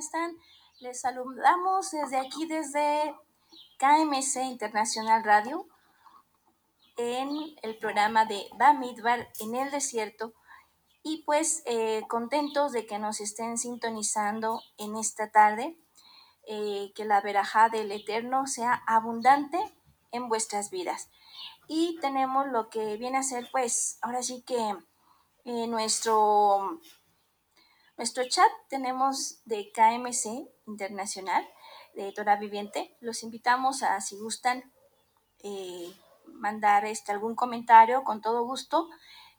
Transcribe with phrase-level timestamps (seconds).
[0.00, 0.36] están?
[0.80, 3.14] Les saludamos desde aquí, desde
[3.78, 5.66] KMC Internacional Radio,
[6.96, 10.34] en el programa de Bamidbar en el desierto.
[11.02, 15.76] Y pues eh, contentos de que nos estén sintonizando en esta tarde.
[16.46, 19.58] Eh, que la verajá del Eterno sea abundante
[20.10, 21.08] en vuestras vidas.
[21.68, 24.76] Y tenemos lo que viene a ser, pues, ahora sí que
[25.44, 26.80] eh, nuestro
[28.00, 31.46] nuestro chat tenemos de KMC Internacional,
[31.94, 32.96] de Torah Viviente.
[33.02, 34.72] Los invitamos a, si gustan,
[35.42, 35.92] eh,
[36.24, 38.88] mandar este, algún comentario con todo gusto.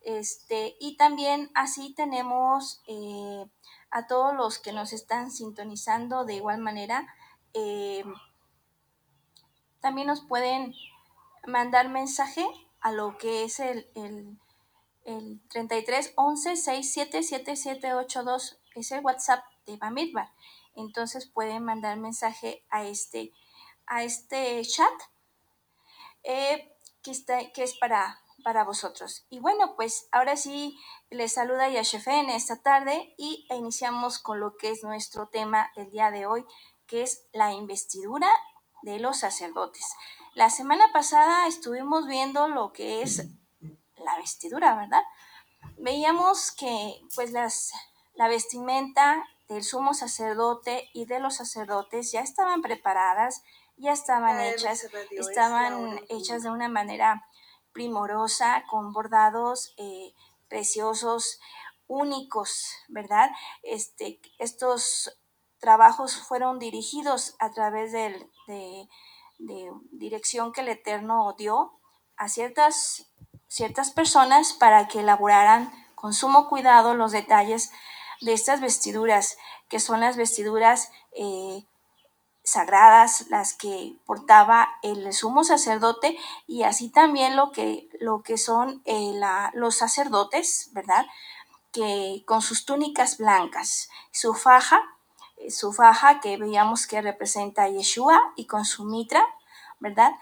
[0.02, 3.48] Este, y también así tenemos eh,
[3.90, 7.12] a todos los que nos están sintonizando de igual manera.
[7.56, 8.04] Eh,
[9.80, 10.76] también nos pueden
[11.48, 12.46] mandar mensaje
[12.80, 14.38] a lo que es el el
[15.04, 16.56] 33 11
[18.76, 20.32] es el WhatsApp de Bamidbar.
[20.76, 23.34] Entonces pueden mandar mensaje a este,
[23.86, 24.94] a este chat
[26.24, 29.26] eh, que, está, que es para, para vosotros.
[29.30, 30.78] Y bueno, pues ahora sí
[31.10, 35.90] les saluda Yashefe en esta tarde y iniciamos con lo que es nuestro tema del
[35.90, 36.46] día de hoy,
[36.88, 38.30] que es la investidura
[38.84, 39.86] de los sacerdotes.
[40.34, 43.28] La semana pasada estuvimos viendo lo que es
[44.04, 45.02] la vestidura, ¿verdad?
[45.78, 47.72] Veíamos que pues las,
[48.16, 53.44] la vestimenta del sumo sacerdote y de los sacerdotes ya estaban preparadas,
[53.78, 57.26] ya estaban hechas, estaban hechas de una manera
[57.74, 60.14] primorosa, con bordados eh,
[60.48, 61.40] preciosos,
[61.88, 63.30] únicos, ¿verdad?
[63.64, 65.18] Este, estos
[65.60, 71.74] trabajos fueron dirigidos a través de, de dirección que el Eterno dio
[72.16, 73.11] a ciertas
[73.52, 77.74] ciertas personas para que elaboraran con sumo cuidado los detalles
[78.22, 81.66] de estas vestiduras, que son las vestiduras eh,
[82.44, 88.82] sagradas, las que portaba el sumo sacerdote, y así también lo que, lo que son
[88.86, 89.20] eh,
[89.54, 91.06] los sacerdotes, ¿verdad?
[91.74, 94.82] Que con sus túnicas blancas, su faja,
[95.36, 99.28] eh, su faja que veíamos que representa a Yeshua, y con su mitra,
[99.80, 100.14] ¿verdad?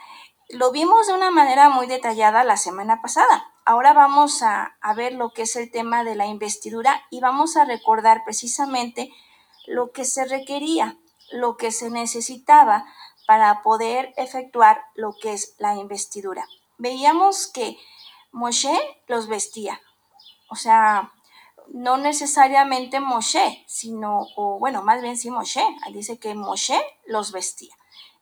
[0.52, 3.54] Lo vimos de una manera muy detallada la semana pasada.
[3.66, 7.66] Ahora vamos a, ver lo que es el tema de la investidura y vamos a
[7.66, 9.12] recordar precisamente
[9.68, 10.98] lo que se requería,
[11.32, 12.88] lo que se necesitaba
[13.28, 16.48] para poder efectuar lo que es la investidura.
[16.80, 17.78] Veíamos que
[18.31, 19.80] Moshe los vestía,
[20.50, 21.14] o sea,
[21.68, 27.76] no necesariamente Moshe, sino, o bueno, más bien sí Moshe, dice que Moshe los vestía.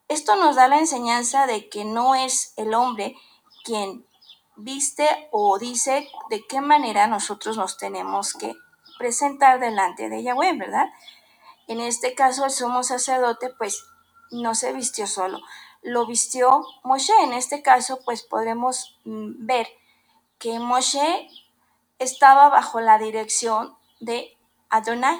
[0.07, 3.15] Esto nos da la enseñanza de que no es el hombre
[3.63, 4.05] quien
[4.55, 8.55] viste o dice de qué manera nosotros nos tenemos que
[8.97, 10.87] presentar delante de Yahweh, ¿verdad?
[11.67, 13.83] En este caso, el sumo sacerdote, pues,
[14.31, 15.39] no se vistió solo,
[15.81, 17.13] lo vistió Moshe.
[17.23, 19.67] En este caso, pues, podremos mm, ver
[20.39, 21.27] que Moshe
[21.99, 24.37] estaba bajo la dirección de
[24.69, 25.19] Adonai.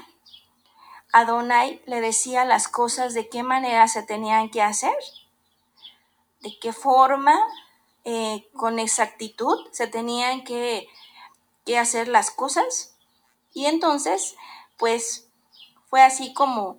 [1.14, 4.96] Adonai le decía las cosas de qué manera se tenían que hacer,
[6.42, 7.40] de qué forma,
[8.04, 10.88] eh, con exactitud se tenían que,
[11.66, 12.96] que hacer las cosas.
[13.54, 14.36] Y entonces,
[14.78, 15.28] pues
[15.90, 16.78] fue así como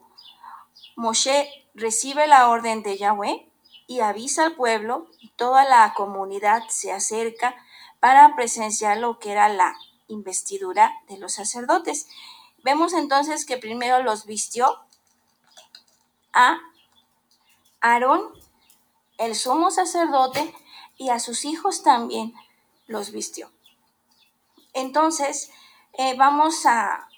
[0.97, 3.49] Moshe recibe la orden de Yahweh
[3.87, 7.55] y avisa al pueblo y toda la comunidad se acerca
[8.01, 9.75] para presenciar lo que era la
[10.09, 12.09] investidura de los sacerdotes.
[12.69, 14.79] Vemos entonces que primero los vistió
[16.35, 16.59] a
[17.81, 18.21] Aarón,
[19.17, 20.55] el sumo sacerdote,
[20.99, 22.35] y a sus hijos también
[22.87, 23.51] los vistió.
[24.75, 25.51] Entonces,
[25.95, 27.09] eh, vamos a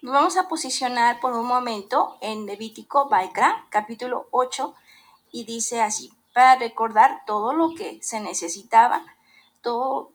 [0.00, 4.74] vamos a posicionar por un momento en Levítico Baikra, capítulo 8,
[5.30, 9.04] y dice así, para recordar todo lo que se necesitaba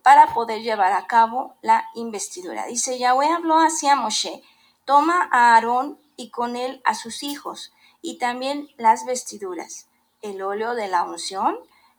[0.04, 2.66] para poder llevar a cabo la investidura.
[2.66, 4.44] Dice, Yahweh habló hacia Moshe,
[4.86, 7.72] toma a Aarón y con él a sus hijos,
[8.02, 9.88] y también las vestiduras,
[10.22, 11.58] el óleo de la unción,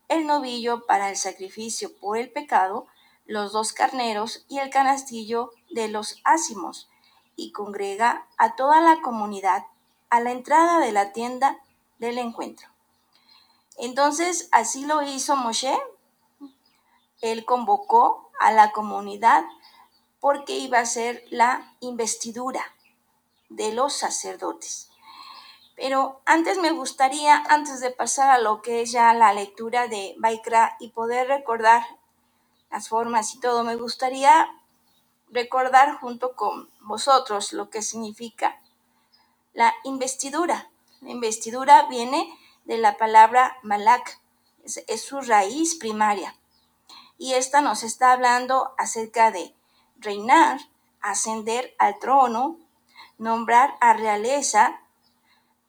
[0.09, 2.87] el novillo para el sacrificio por el pecado,
[3.27, 6.89] los dos carneros y el canastillo de los ácimos,
[7.37, 9.65] y congrega a toda la comunidad
[10.11, 11.59] a la entrada de la tienda
[11.99, 12.69] del encuentro.
[13.77, 15.79] Entonces, así lo hizo Moshe
[17.20, 19.44] él convocó a la comunidad
[20.20, 22.62] porque iba a ser la investidura
[23.49, 24.91] de los sacerdotes.
[25.76, 30.17] Pero antes me gustaría, antes de pasar a lo que es ya la lectura de
[30.19, 31.85] Baikra y poder recordar
[32.70, 34.49] las formas y todo, me gustaría
[35.31, 38.61] recordar junto con vosotros lo que significa
[39.53, 40.69] la investidura.
[41.00, 42.29] La investidura viene
[42.64, 44.21] de la palabra malak,
[44.64, 46.38] es, es su raíz primaria.
[47.19, 49.55] Y esta nos está hablando acerca de
[49.97, 50.61] reinar,
[51.00, 52.59] ascender al trono,
[53.19, 54.81] nombrar a realeza,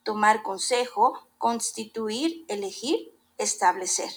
[0.03, 4.11] tomar consejo, constituir, elegir, establecer.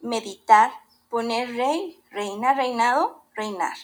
[0.00, 0.72] Meditar,
[1.08, 3.76] poner rey, reina, reinado, reinar.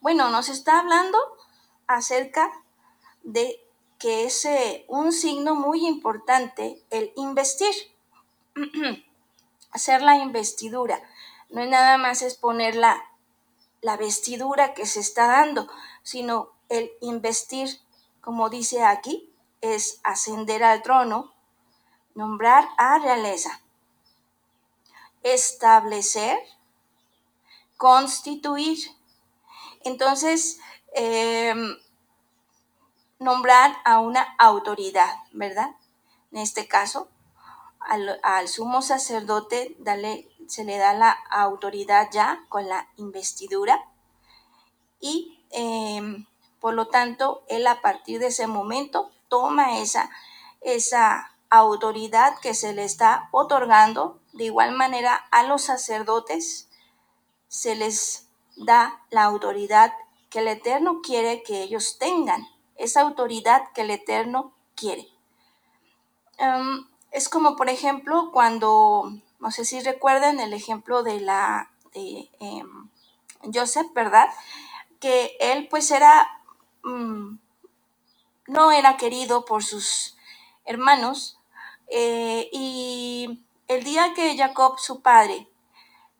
[0.00, 1.18] Bueno, nos está hablando
[1.86, 2.52] acerca
[3.22, 3.60] de
[3.98, 7.74] que es eh, un signo muy importante el investir,
[9.74, 11.02] hacer la investidura.
[11.50, 13.04] No es nada más es poner la,
[13.82, 15.68] la vestidura que se está dando,
[16.02, 17.68] sino el investir,
[18.22, 19.30] como dice aquí,
[19.60, 21.34] es ascender al trono,
[22.14, 23.60] nombrar a realeza,
[25.22, 26.38] establecer,
[27.76, 28.78] constituir.
[29.82, 30.60] Entonces,
[30.94, 31.76] em,
[33.18, 35.74] nombrar a una autoridad, ¿verdad?
[36.30, 37.08] En este caso,
[37.86, 39.76] al, sumo sacerdote
[40.46, 43.84] se le da la autoridad ya con la investidura
[45.00, 46.26] y em,
[46.60, 50.10] por lo tanto él a partir de ese momento toma esa,
[50.60, 54.20] esa autoridad que se le está otorgando.
[54.32, 56.68] De igual manera a los sacerdotes
[57.48, 59.92] se les da la autoridad
[60.30, 62.46] que el Eterno quiere que ellos tengan
[62.76, 65.08] esa autoridad que el Eterno quiere.
[66.38, 72.28] Em, es como, por ejemplo, cuando, no sé si recuerdan el ejemplo de la de
[72.40, 72.90] em,
[73.54, 74.28] Joseph, ¿verdad?
[74.98, 76.42] Que él pues era,
[76.82, 77.38] mm,
[78.48, 80.16] no era querido por sus
[80.64, 81.38] hermanos
[81.86, 85.48] eh, y el día que Jacob, su padre,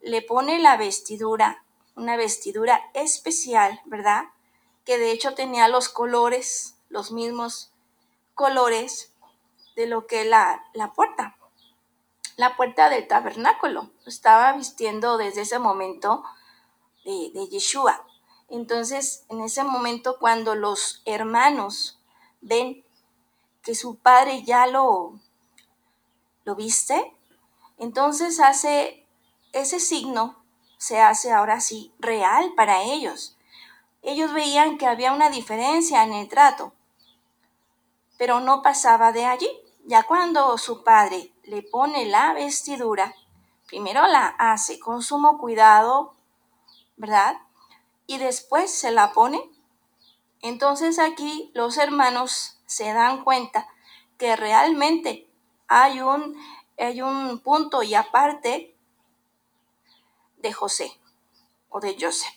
[0.01, 1.63] le pone la vestidura,
[1.95, 4.25] una vestidura especial, ¿verdad?
[4.85, 7.71] que de hecho tenía los colores, los mismos
[8.35, 9.11] colores
[9.75, 11.35] de lo que la, la puerta,
[12.37, 13.91] la puerta del tabernáculo.
[14.05, 16.23] Estaba vistiendo desde ese momento
[17.03, 18.05] de, de Yeshua.
[18.49, 21.99] Entonces, en ese momento, cuando los hermanos
[22.41, 22.85] ven
[23.61, 25.19] que su padre ya lo,
[26.43, 27.15] lo viste,
[27.77, 29.07] entonces hace
[29.51, 30.43] ese signo,
[30.77, 33.35] se hace ahora sí real para ellos
[34.05, 36.73] ellos veían que había una diferencia en el trato,
[38.17, 39.49] pero no pasaba de allí.
[39.87, 43.13] Ya cuando su padre le pone la vestidura,
[43.67, 46.15] primero la hace con sumo cuidado,
[46.97, 47.37] ¿verdad?
[48.07, 49.39] Y después se la pone.
[50.41, 53.67] Entonces aquí los hermanos se dan cuenta
[54.17, 55.29] que realmente
[55.67, 56.35] hay un,
[56.79, 58.75] hay un punto y aparte
[60.37, 60.99] de José
[61.69, 62.33] o de Joseph.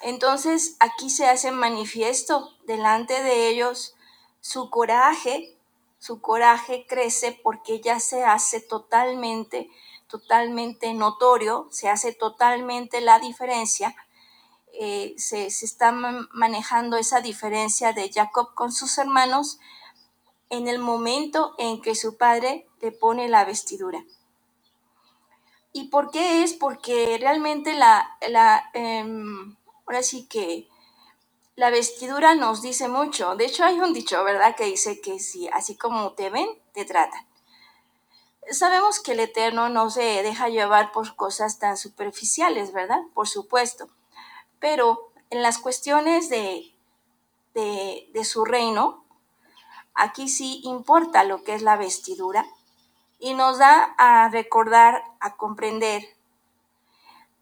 [0.00, 3.96] Entonces aquí se hace manifiesto delante de ellos
[4.40, 5.53] su coraje,
[6.04, 9.70] su coraje crece porque ya se hace totalmente,
[10.06, 13.96] totalmente notorio, se hace totalmente la diferencia.
[14.74, 19.58] Eh, se, se está manejando esa diferencia de Jacob con sus hermanos
[20.50, 24.04] en el momento en que su padre le pone la vestidura.
[25.72, 26.52] ¿Y por qué es?
[26.52, 29.56] Porque realmente la, la em,
[29.86, 30.68] Ahora sí que
[31.56, 33.36] la vestidura nos dice mucho.
[33.36, 36.84] De hecho, hay un dicho, ¿verdad?, que dice que si así como te ven, te
[36.84, 37.26] tratan.
[38.50, 43.00] Sabemos que el Eterno no se deja llevar por cosas tan superficiales, ¿verdad?
[43.14, 43.88] Por supuesto.
[44.58, 46.74] Pero en las cuestiones de,
[47.54, 49.04] de, de su reino,
[49.94, 52.44] aquí sí importa lo que es la vestidura
[53.18, 56.02] y nos da a recordar, a comprender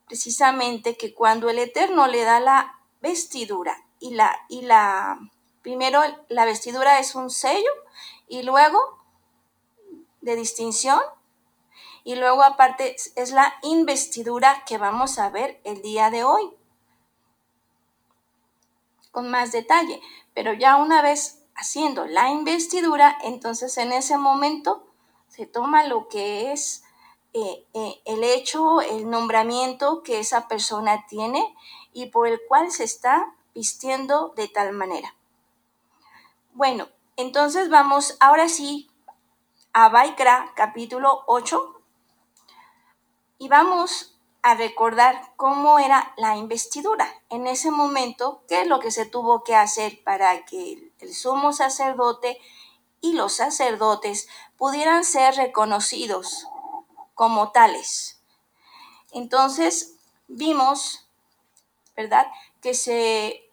[0.06, 5.18] precisamente que cuando el Eterno le da la vestidura y la, y la,
[5.62, 7.70] primero la vestidura es un sello
[8.28, 8.98] y luego
[10.20, 11.00] de distinción
[12.04, 16.52] y luego aparte es la investidura que vamos a ver el día de hoy
[19.12, 20.00] con más detalle.
[20.34, 24.84] Pero ya una vez haciendo la investidura, entonces en ese momento
[25.28, 26.82] se toma lo que es
[27.34, 31.54] eh, eh, el hecho, el nombramiento que esa persona tiene
[31.92, 35.14] y por el cual se está vistiendo de tal manera.
[36.52, 38.90] Bueno, entonces vamos ahora sí
[39.72, 41.80] a Baikra capítulo 8
[43.38, 47.08] y vamos a recordar cómo era la investidura.
[47.28, 51.52] En ese momento, qué es lo que se tuvo que hacer para que el sumo
[51.52, 52.38] sacerdote
[53.00, 56.46] y los sacerdotes pudieran ser reconocidos
[57.14, 58.20] como tales.
[59.12, 59.96] Entonces,
[60.28, 61.06] vimos,
[61.96, 62.26] ¿verdad?
[62.62, 63.50] Que se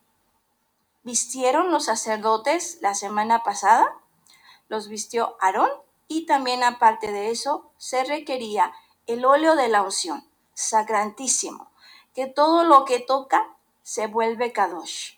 [1.04, 3.94] vistieron los sacerdotes la semana pasada,
[4.70, 5.70] los vistió Aarón
[6.08, 8.74] y también aparte de eso se requería
[9.08, 10.24] el óleo de la unción,
[10.54, 11.72] sacrantísimo,
[12.14, 15.18] que todo lo que toca se vuelve kadosh.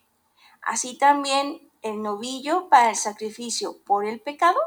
[0.62, 4.60] Así también el novillo para el sacrificio por el pecado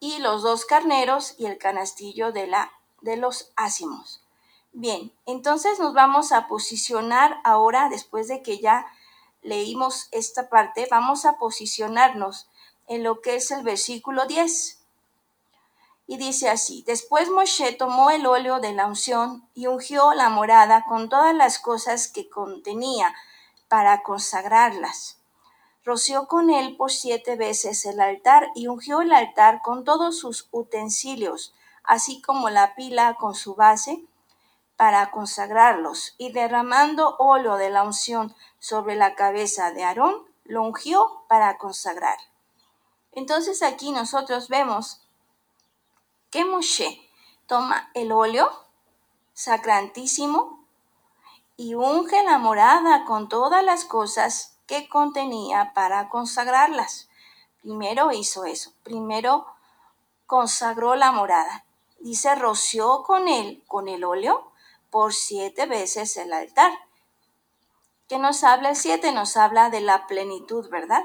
[0.00, 4.25] y los dos carneros y el canastillo de, la, de los ácimos.
[4.78, 8.84] Bien, entonces nos vamos a posicionar ahora, después de que ya
[9.40, 12.50] leímos esta parte, vamos a posicionarnos
[12.86, 14.84] en lo que es el versículo 10.
[16.06, 20.84] Y dice así, después Moshe tomó el óleo de la unción y ungió la morada
[20.86, 23.14] con todas las cosas que contenía
[23.68, 25.16] para consagrarlas.
[25.86, 30.48] Roció con él por siete veces el altar y ungió el altar con todos sus
[30.50, 34.04] utensilios, así como la pila con su base,
[34.76, 41.24] para consagrarlos, y derramando óleo de la unción sobre la cabeza de Aarón, lo ungió
[41.28, 42.18] para consagrar.
[43.12, 45.00] Entonces aquí nosotros vemos
[46.30, 47.00] que Moshe
[47.46, 48.50] toma el óleo
[49.32, 50.66] sacrantísimo
[51.56, 57.08] y unge la morada con todas las cosas que contenía para consagrarlas.
[57.62, 59.46] Primero hizo eso, primero
[60.26, 61.64] consagró la morada.
[62.00, 64.52] Dice, roció con él, con el óleo,
[64.96, 66.72] por siete veces el altar.
[68.08, 69.12] ¿Qué nos habla el siete?
[69.12, 71.04] Nos habla de la plenitud, ¿verdad?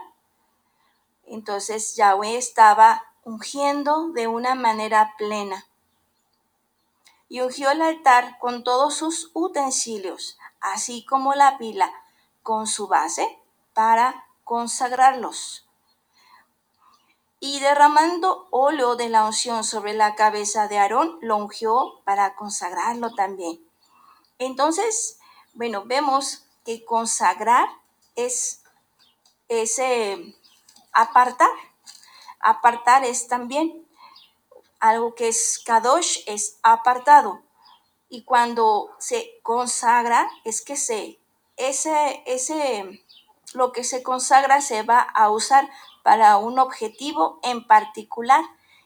[1.25, 5.65] Entonces Yahweh estaba ungiendo de una manera plena.
[7.27, 11.91] Y ungió el altar con todos sus utensilios, así como la pila
[12.43, 13.41] con su base
[13.73, 15.67] para consagrarlos.
[17.41, 23.13] Y derramando óleo de la unción sobre la cabeza de Aarón, lo ungió para consagrarlo
[23.15, 23.69] también.
[24.41, 25.19] Entonces,
[25.53, 27.69] bueno, vemos que consagrar
[28.15, 28.63] es
[29.49, 30.35] ese
[30.93, 31.51] apartar.
[32.39, 33.85] Apartar es también
[34.79, 37.43] algo que es kadosh, es apartado.
[38.09, 41.19] Y cuando se consagra, es que se,
[41.57, 43.05] ese, ese,
[43.53, 45.69] lo que se consagra se va a usar
[46.01, 48.43] para un objetivo en particular.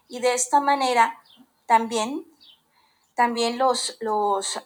[0.10, 1.24] Y de esta manera
[1.66, 2.28] también,
[3.16, 4.62] también los, los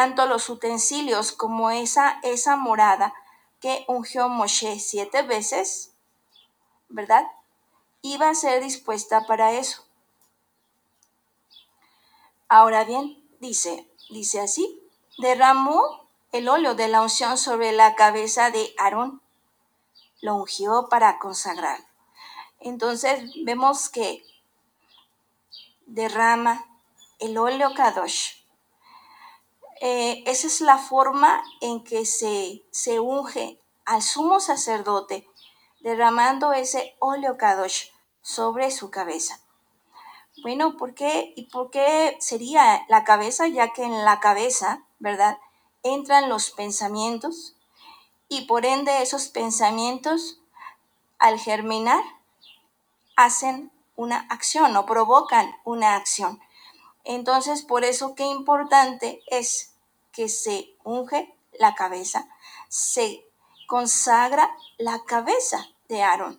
[0.00, 3.12] tanto los utensilios como esa, esa morada
[3.60, 5.92] que ungió Moshe siete veces,
[6.88, 7.26] ¿verdad?
[8.00, 9.84] Iba a ser dispuesta para eso.
[12.48, 14.82] Ahora bien, dice, dice así,
[15.18, 19.20] derramó el óleo de la unción sobre la cabeza de Aarón,
[20.22, 21.78] lo ungió para consagrar.
[22.58, 24.24] Entonces vemos que
[25.84, 26.64] derrama
[27.18, 28.39] el óleo Kadosh
[29.80, 35.26] eh, esa es la forma en que se, se unge al sumo sacerdote,
[35.80, 37.86] derramando ese óleo kadosh
[38.20, 39.40] sobre su cabeza.
[40.42, 41.32] Bueno, ¿por qué?
[41.34, 43.48] ¿Y por qué sería la cabeza?
[43.48, 45.38] Ya que en la cabeza, ¿verdad?
[45.82, 47.56] Entran los pensamientos
[48.28, 50.40] y por ende esos pensamientos,
[51.18, 52.02] al germinar,
[53.16, 56.40] hacen una acción o provocan una acción.
[57.04, 59.69] Entonces, por eso qué importante es
[60.20, 62.28] que se unge la cabeza,
[62.68, 63.26] se
[63.66, 66.38] consagra la cabeza de Aarón.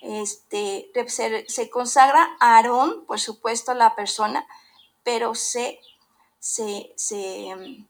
[0.00, 0.92] Este,
[1.48, 4.46] se, consagra a Aarón, por supuesto, la persona,
[5.02, 5.80] pero se,
[6.38, 7.84] se, se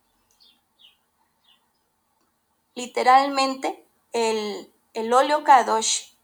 [2.75, 6.15] literalmente el, el óleo Kadosh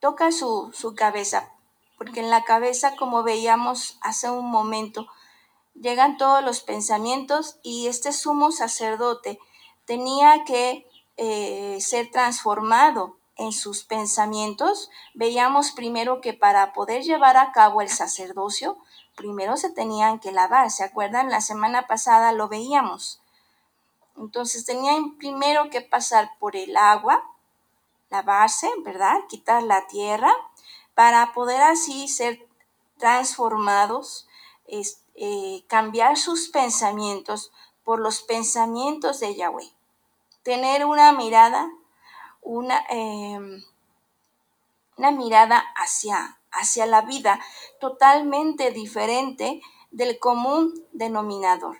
[0.00, 1.52] toca su, su cabeza,
[1.98, 5.06] porque en la cabeza, como veíamos hace un momento,
[5.80, 9.38] llegan todos los pensamientos y este sumo sacerdote
[9.84, 14.90] tenía que eh, ser transformado en sus pensamientos.
[15.14, 18.78] Veíamos primero que para poder llevar a cabo el sacerdocio,
[19.14, 20.70] primero se tenían que lavar.
[20.70, 21.30] ¿Se acuerdan?
[21.30, 23.20] La semana pasada lo veíamos.
[24.16, 27.22] Entonces tenían primero que pasar por el agua,
[28.08, 29.18] lavarse, ¿verdad?
[29.28, 30.32] Quitar la tierra
[30.94, 32.46] para poder así ser
[32.96, 34.26] transformados
[35.16, 37.52] eh, cambiar sus pensamientos
[37.84, 39.72] por los pensamientos de Yahweh.
[40.42, 41.70] Tener una mirada,
[42.42, 43.64] una, em,
[44.96, 47.40] una mirada hacia, hacia la vida
[47.80, 51.78] totalmente diferente del común denominador.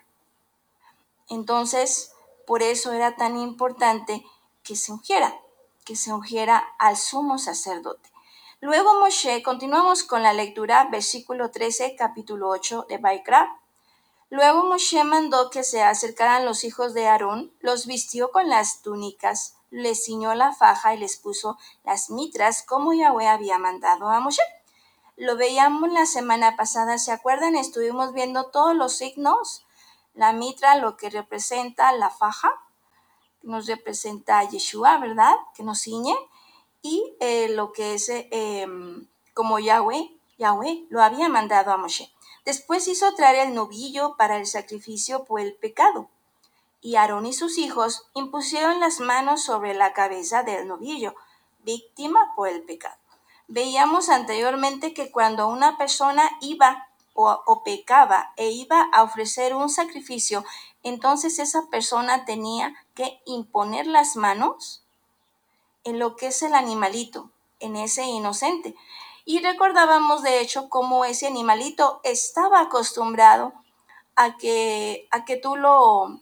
[1.29, 2.13] Entonces,
[2.47, 4.25] por eso era tan importante
[4.63, 5.39] que se ungiera,
[5.85, 8.11] que se ungiera al sumo sacerdote.
[8.61, 13.61] Luego Moshe, continuamos con la lectura, versículo 13, capítulo 8 de Baikra.
[14.31, 19.57] Luego Moshe mandó que se acercaran los hijos de Aarón, los vistió con las túnicas,
[19.69, 24.43] les ciñó la faja y les puso las mitras como Yahweh había mandado a Moshe.
[25.17, 27.57] Lo veíamos la semana pasada, ¿se acuerdan?
[27.57, 29.67] Estuvimos viendo todos los signos.
[30.15, 32.51] La mitra, lo que representa la faja,
[33.43, 35.35] nos representa a Yeshua, ¿verdad?
[35.55, 36.17] Que nos ciñe.
[36.89, 42.13] Y eh, lo que es eh, em, como Yahweh, Yahweh lo había mandado a Moshe.
[42.45, 46.09] Después hizo traer el novillo para el sacrificio por el pecado.
[46.81, 51.17] Y Aarón y sus hijos impusieron las manos sobre la cabeza del novillo,
[51.65, 52.95] víctima por el pecado.
[53.49, 59.71] Veíamos anteriormente que cuando una persona iba o, o, pecaba e iba a ofrecer un
[59.71, 60.45] sacrificio,
[60.85, 64.86] entonces esa persona tenía que imponer las manos
[65.87, 68.75] en lo que es el animalito, en ese inocente.
[69.25, 73.53] Y recordábamos de hecho cómo ese animalito estaba acostumbrado
[74.17, 76.21] a que, a que tú lo,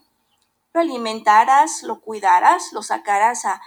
[0.73, 3.61] lo alimentaras, lo cuidaras, lo sacaras a,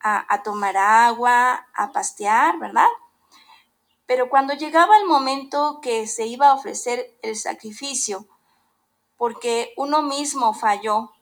[0.00, 2.88] a, a tomar agua, a pastear, ¿verdad?
[4.06, 8.26] Pero cuando llegaba el momento que se iba a ofrecer el sacrificio,
[9.16, 11.12] porque uno mismo falló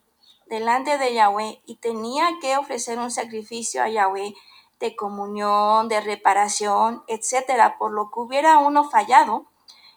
[0.51, 4.35] delante de Yahweh y tenía que ofrecer un sacrificio a Yahweh,
[4.81, 9.47] de comunión, de reparación, etcétera, por lo que hubiera uno fallado,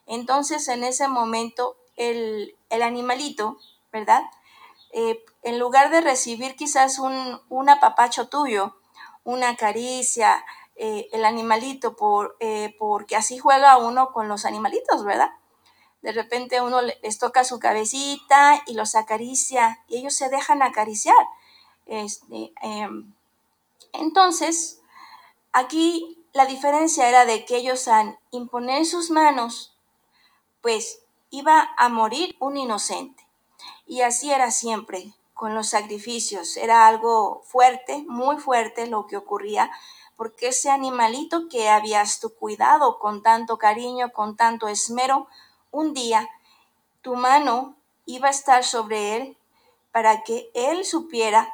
[0.05, 3.57] entonces en ese momento el, el animalito,
[3.91, 4.23] ¿verdad?
[4.91, 8.75] Eh, en lugar de recibir quizás un, un apapacho tuyo,
[9.23, 10.45] una caricia,
[10.75, 15.31] eh, el animalito, por, eh, porque así juega uno con los animalitos, ¿verdad?
[16.03, 21.15] De repente uno les toca su cabecita y los acaricia y ellos se dejan acariciar.
[21.85, 22.89] Este, eh,
[23.93, 24.81] entonces,
[25.53, 29.77] aquí la diferencia era de que ellos al imponer sus manos,
[30.61, 33.25] pues iba a morir un inocente.
[33.87, 36.57] Y así era siempre con los sacrificios.
[36.57, 39.71] Era algo fuerte, muy fuerte lo que ocurría,
[40.15, 45.27] porque ese animalito que habías tú cuidado con tanto cariño, con tanto esmero,
[45.73, 46.29] un día
[47.01, 49.37] tu mano iba a estar sobre él
[49.91, 51.53] para que él supiera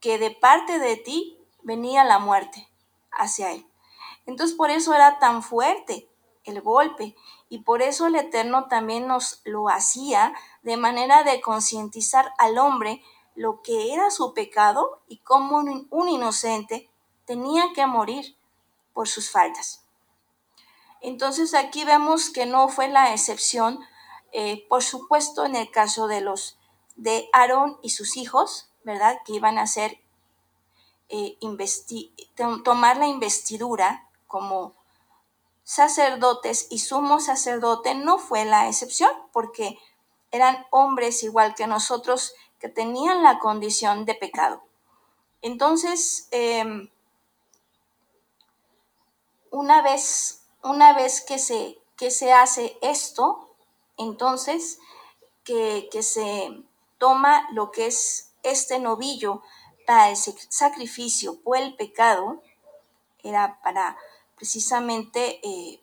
[0.00, 2.68] que de parte de ti venía la muerte
[3.10, 3.66] hacia él.
[4.26, 6.08] Entonces por eso era tan fuerte
[6.44, 7.16] el golpe
[7.48, 13.02] y por eso el Eterno también nos lo hacía de manera de concientizar al hombre
[13.34, 16.90] lo que era su pecado y cómo un inocente
[17.24, 18.36] tenía que morir
[18.92, 19.87] por sus faltas.
[21.00, 23.80] Entonces aquí vemos que no fue la excepción,
[24.32, 26.58] eh, por supuesto en el caso de los
[26.96, 29.18] de Aarón y sus hijos, ¿verdad?
[29.24, 30.00] Que iban a ser
[31.08, 31.38] eh,
[32.64, 34.74] tomar la investidura como
[35.62, 39.78] sacerdotes y sumo sacerdote no fue la excepción, porque
[40.30, 44.62] eran hombres igual que nosotros que tenían la condición de pecado.
[45.40, 46.90] Entonces, eh,
[49.50, 53.54] una vez, una vez que, se, que se hace esto,
[53.96, 54.78] entonces
[55.44, 56.62] que, que se
[56.98, 59.42] toma lo que es este novillo
[59.86, 62.42] para el sacrificio o el pecado,
[63.22, 63.96] era para
[64.36, 65.80] precisamente eh,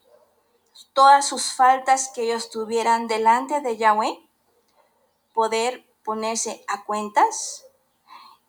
[0.93, 4.19] todas sus faltas que ellos tuvieran delante de Yahweh,
[5.33, 7.65] poder ponerse a cuentas.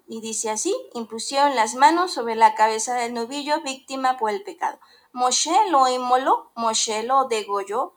[0.09, 4.79] Y dice así, impusieron las manos sobre la cabeza del novillo víctima por el pecado.
[5.17, 7.95] Moshe lo inmoló, Moshe lo degolló,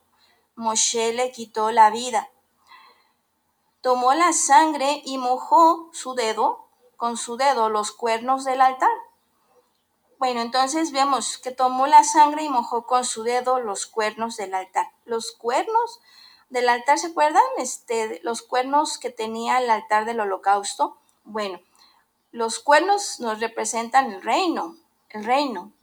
[0.56, 2.30] Moshe le quitó la vida.
[3.82, 8.96] Tomó la sangre y mojó su dedo con su dedo los cuernos del altar.
[10.18, 14.54] Bueno, entonces vemos que tomó la sangre y mojó con su dedo los cuernos del
[14.54, 14.90] altar.
[15.04, 16.00] Los cuernos
[16.50, 17.44] del altar, ¿se acuerdan?
[17.58, 20.96] Este, los cuernos que tenía el altar del holocausto.
[21.26, 21.60] Bueno,
[22.32, 24.78] los cuernos nos representan el reino,
[25.10, 25.74] el reino.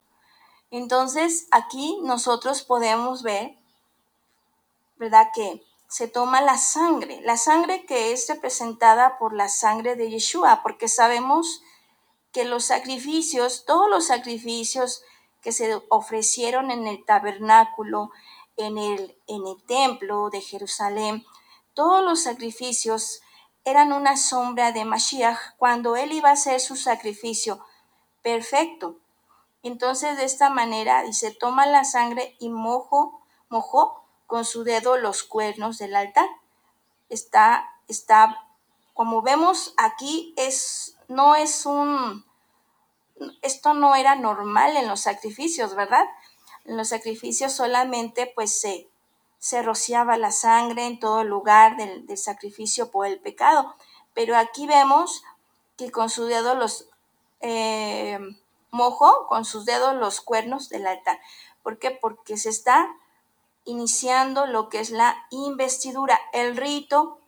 [0.77, 3.57] Entonces, aquí nosotros podemos ver,
[4.97, 5.29] ¿verdad?
[5.35, 10.61] Que se toma la sangre, la sangre que es representada por la sangre de Yeshua,
[10.63, 11.63] porque sabemos
[12.31, 15.03] que los sacrificios, todos los sacrificios
[15.41, 18.11] que se ofrecieron en el tabernáculo,
[18.59, 21.25] en el, en el templo de Jerusalén,
[21.73, 23.23] todos los sacrificios
[23.65, 27.65] eran una sombra de Mashiach cuando él iba a hacer su sacrificio
[28.23, 29.01] perfecto.
[29.67, 35.25] Entonces de esta manera dice, toma la sangre y mojo, mojó con su dedo los
[35.25, 36.29] cuernos del altar.
[37.09, 38.47] Está, está,
[38.95, 42.25] como vemos aquí, es, no es un,
[43.43, 46.05] esto no era normal en los sacrificios, ¿verdad?
[46.65, 48.89] En los sacrificios solamente pues se,
[49.41, 53.75] se rociaba la sangre en todo lugar del, sacrificio por el pecado.
[54.15, 55.25] Pero aquí vemos
[55.77, 56.89] que con su dedo los
[57.41, 58.21] eh,
[58.71, 61.21] mojó, con sus dedos los cuernos del altar.
[61.63, 61.91] ¿Por qué?
[61.91, 62.89] Porque se está
[63.65, 67.19] iniciando lo que es la investidura, el rito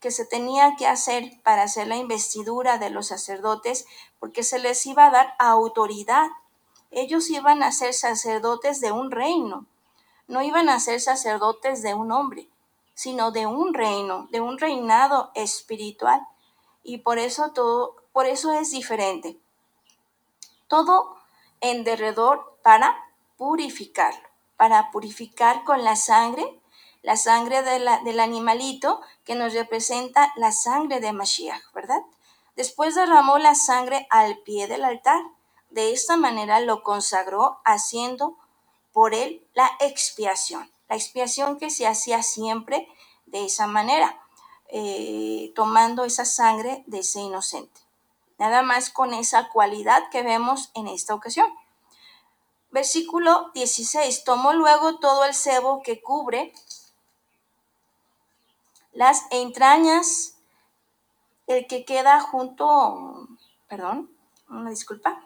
[0.00, 3.86] que se tenía que hacer para hacer la investidura de los sacerdotes,
[4.18, 6.28] porque se les iba a dar autoridad.
[6.90, 9.66] Ellos iban a ser sacerdotes de un reino,
[10.28, 12.48] no iban a ser sacerdotes de un hombre,
[12.94, 16.26] sino de un reino, de un reinado espiritual.
[16.82, 19.38] Y por eso todo, por eso es diferente.
[20.68, 21.16] Todo
[21.60, 22.96] en derredor para
[23.36, 26.60] purificarlo, para purificar con la sangre
[27.06, 32.02] la sangre del animalito que nos representa la sangre de Mashiach, ¿verdad?
[32.56, 35.22] Después derramó la sangre al pie del altar.
[35.70, 38.36] De esta manera lo consagró haciendo
[38.92, 40.68] por él la expiación.
[40.88, 42.88] La expiación que se hacía siempre
[43.26, 44.20] de esa manera,
[44.66, 47.85] eh, tomando esa sangre de ese inocente.
[48.38, 51.52] Nada más con esa cualidad que vemos en esta ocasión.
[52.70, 54.24] Versículo 16.
[54.24, 56.52] Tomó luego todo el cebo que cubre
[58.92, 60.36] las entrañas,
[61.46, 63.28] el que queda junto,
[63.68, 64.10] perdón,
[64.48, 65.22] una disculpa.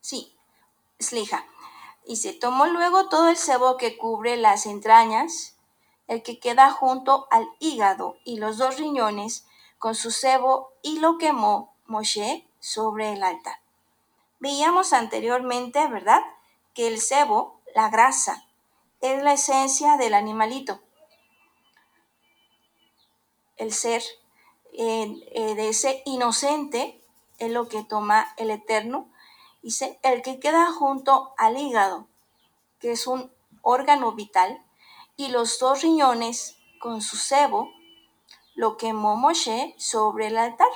[0.00, 0.36] Sí,
[0.98, 1.44] slija.
[2.06, 5.53] Y se tomó luego todo el cebo que cubre las entrañas,
[6.06, 9.46] el que queda junto al hígado y los dos riñones
[9.78, 13.60] con su cebo y lo quemó Moshe sobre el altar.
[14.38, 16.22] Veíamos anteriormente, ¿verdad?
[16.74, 18.46] Que el cebo, la grasa,
[19.00, 20.80] es la esencia del animalito.
[23.56, 24.02] El ser
[24.72, 27.00] eh, de ese inocente
[27.38, 29.10] es lo que toma el Eterno.
[29.62, 32.08] Dice, el que queda junto al hígado,
[32.80, 34.64] que es un órgano vital,
[35.16, 37.70] y los dos riñones con su cebo,
[38.54, 40.68] lo quemó Moshe sobre el altar.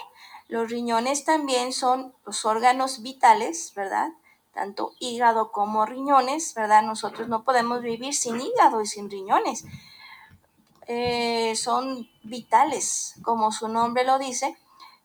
[0.49, 4.11] Los riñones también son los órganos vitales, ¿verdad?
[4.59, 6.83] tanto hígado como riñones, ¿verdad?
[6.83, 9.65] Nosotros no podemos vivir sin hígado y sin riñones.
[10.89, 14.59] Eh, son vitales, como su nombre lo dice,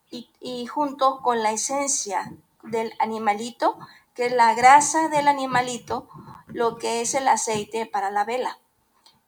[0.09, 3.77] y, y junto con la esencia del animalito,
[4.15, 6.07] que es la grasa del animalito,
[6.47, 8.57] lo que es el aceite para la vela.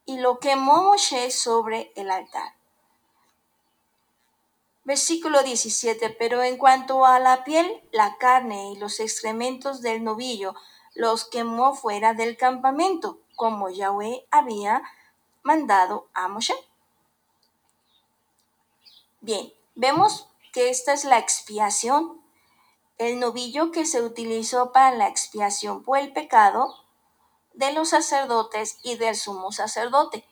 [0.05, 2.53] Y lo quemó Moshe sobre el altar.
[4.83, 6.11] Versículo 17.
[6.11, 10.53] Pero en cuanto a la piel, la carne y los excrementos del novillo
[10.93, 14.83] los quemó fuera del campamento, como Yahweh había
[15.43, 16.53] mandado a Moshe.
[19.21, 22.21] Bien, vemos que esta es la expiación,
[22.97, 26.84] el novillo que se utilizó para la expiación por el pecado
[27.55, 30.25] de los sacerdotes y del sumo sacerdote.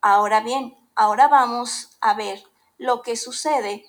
[0.00, 2.44] Ahora bien, ahora vamos a ver
[2.78, 3.84] lo que sucede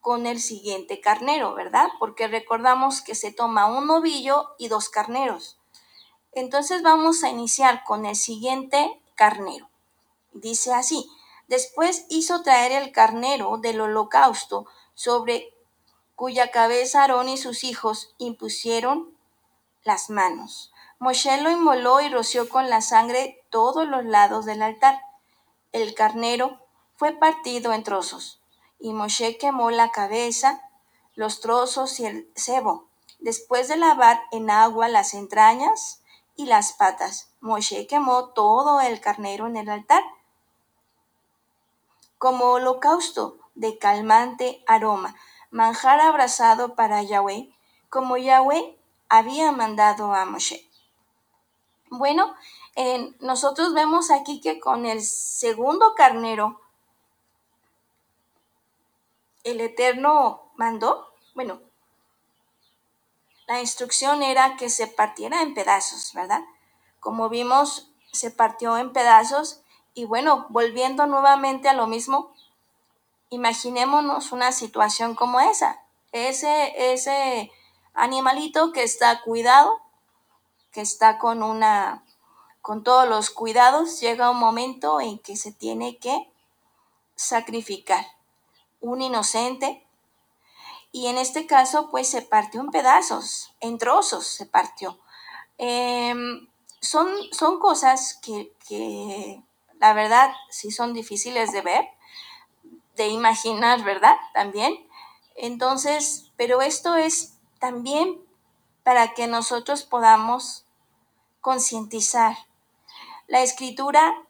[0.00, 1.88] con el siguiente carnero, ¿verdad?
[1.98, 5.58] Porque recordamos que se toma un novillo y dos carneros.
[6.32, 9.68] Entonces vamos a iniciar con el siguiente carnero.
[10.32, 11.10] Dice así,
[11.48, 15.52] después hizo traer el carnero del holocausto sobre
[16.14, 19.16] cuya cabeza Aarón y sus hijos impusieron
[19.82, 20.72] las manos.
[20.98, 25.00] Moshe lo inmoló y roció con la sangre todos los lados del altar.
[25.72, 26.58] El carnero
[26.96, 28.40] fue partido en trozos,
[28.78, 30.62] y Moshe quemó la cabeza,
[31.14, 32.88] los trozos y el cebo.
[33.18, 36.02] Después de lavar en agua las entrañas
[36.34, 40.02] y las patas, Moshe quemó todo el carnero en el altar
[42.18, 45.14] como holocausto de calmante aroma,
[45.50, 47.54] manjar abrazado para Yahweh,
[47.90, 48.76] como Yahweh
[49.08, 50.68] había mandado a Moshe.
[51.90, 52.34] Bueno,
[53.20, 56.60] nosotros vemos aquí que con el segundo carnero
[59.44, 61.60] el Eterno mandó, bueno,
[63.46, 66.42] la instrucción era que se partiera en pedazos, ¿verdad?
[66.98, 69.60] Como vimos, se partió en pedazos
[69.94, 72.34] y bueno, volviendo nuevamente a lo mismo,
[73.30, 75.80] imaginémonos una situación como esa.
[76.10, 77.52] Ese, ese
[77.94, 79.80] animalito que está cuidado,
[80.76, 82.04] que está con una,
[82.60, 86.30] con todos los cuidados, llega un momento en que se tiene que
[87.14, 88.06] sacrificar
[88.82, 89.86] un inocente.
[90.92, 95.00] Y en este caso, pues se partió en pedazos, en trozos se partió.
[95.56, 96.46] Em,
[96.82, 99.42] son, son cosas que, que,
[99.80, 101.88] la verdad, sí son difíciles de ver,
[102.96, 104.18] de imaginar, ¿verdad?
[104.34, 104.86] También.
[105.36, 108.20] Entonces, pero esto es también
[108.82, 110.65] para que nosotros podamos
[111.46, 112.36] concientizar.
[113.28, 114.20] La escritura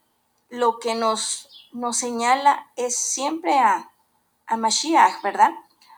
[0.49, 3.89] lo que nos, nos señala es siempre a,
[4.45, 5.49] a Mashiach, ¿verdad?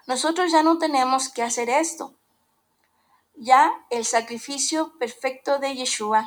[0.07, 2.13] Nosotros ya no tenemos que hacer esto.
[3.35, 6.25] Ya el sacrificio perfecto de Yeshua,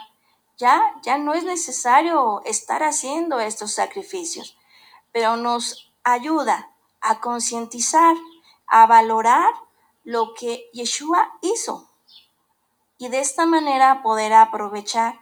[0.59, 4.59] ya, ya no es necesario estar haciendo estos sacrificios,
[5.11, 8.15] pero nos ayuda a concientizar,
[8.67, 9.55] a valorar
[10.05, 11.92] lo que Yeshua hizo
[13.03, 15.19] y de esta manera poder aprovechar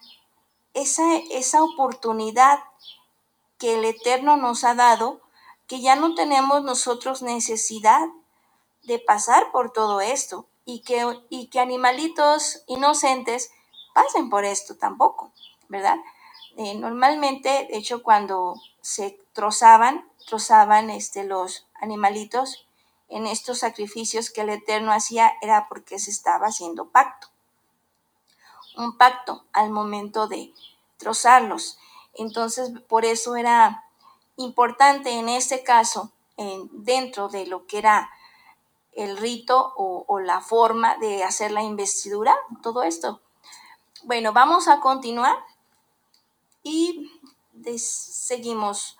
[0.74, 2.62] esa, esa oportunidad
[3.56, 5.22] que el Eterno nos ha dado,
[5.66, 8.06] que ya no tenemos nosotros necesidad
[8.82, 13.50] de pasar por todo esto y que, y que animalitos inocentes
[13.94, 15.32] pasen por esto tampoco,
[15.70, 15.96] ¿verdad?
[16.58, 22.66] Eh, normalmente, de hecho, cuando se trozaban, trozaban este, los animalitos
[23.08, 27.30] en estos sacrificios que el Eterno hacía, era porque se estaba haciendo pacto.
[28.80, 30.54] Un pacto al momento de
[30.96, 31.78] trozarlos.
[32.14, 33.84] Entonces, por eso era
[34.36, 38.10] importante en este caso, en, dentro de lo que era
[38.92, 43.20] el rito o, o, la forma de hacer la investidura, todo esto.
[44.04, 45.36] Bueno, vamos a continuar
[46.62, 47.10] y
[47.76, 48.96] seguimos.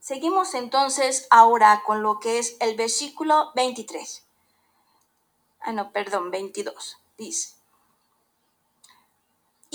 [0.00, 4.22] Seguimos entonces ahora con lo que es el versículo 23.
[5.60, 6.98] Ah, no, perdón, 22.
[7.16, 7.53] Dice.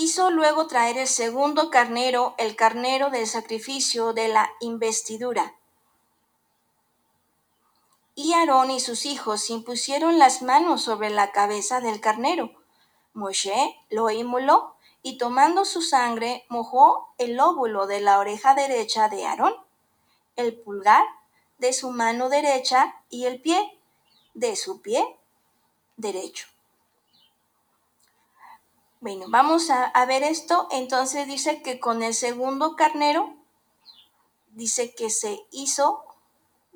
[0.01, 5.57] Hizo luego traer el segundo carnero, el carnero del sacrificio de la investidura.
[8.15, 12.49] Y Aarón y sus hijos impusieron las manos sobre la cabeza del carnero.
[13.13, 19.25] Moshe lo inmoló y tomando su sangre mojó el lóbulo de la oreja derecha de
[19.25, 19.53] Aarón,
[20.37, 21.03] el pulgar
[21.57, 23.77] de su mano derecha y el pie
[24.33, 25.19] de su pie
[25.97, 26.47] derecho.
[29.01, 30.67] Bueno, vamos a, ver esto.
[30.71, 33.33] Entonces dice que con el segundo carnero,
[34.51, 36.03] dice que se hizo,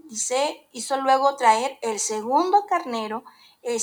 [0.06, 3.26] dice, hizo luego traer el segundo carnero,
[3.62, 3.82] el,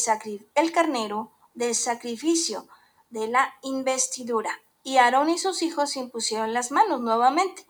[0.55, 2.67] el carnero del sacrificio
[3.11, 4.59] de la investidura.
[4.83, 7.67] Y Aarón y sus hijos impusieron las manos nuevamente.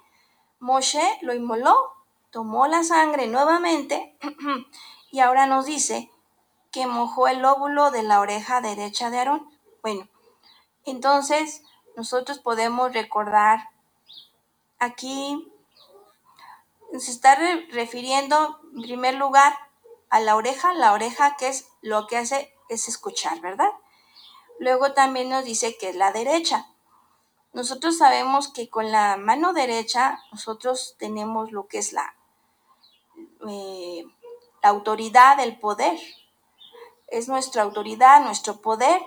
[0.61, 1.75] Moshe lo inmoló,
[2.31, 4.17] tomó la sangre nuevamente
[5.11, 6.13] y ahora nos dice
[6.71, 9.51] que mojó el lóbulo de la oreja derecha de Aarón.
[9.83, 10.09] Bueno,
[10.91, 11.63] entonces,
[11.97, 13.71] nosotros podemos recordar
[14.79, 15.51] aquí,
[16.99, 19.55] se está re refiriendo en primer lugar
[20.09, 23.71] a la oreja, la oreja que es lo que hace es escuchar, ¿verdad?
[24.59, 26.67] Luego también nos dice que es la derecha.
[27.53, 32.15] Nosotros sabemos que con la mano derecha nosotros tenemos lo que es la,
[33.49, 34.05] eh,
[34.63, 35.99] la autoridad, el poder.
[37.09, 39.01] Es nuestra autoridad, nuestro poder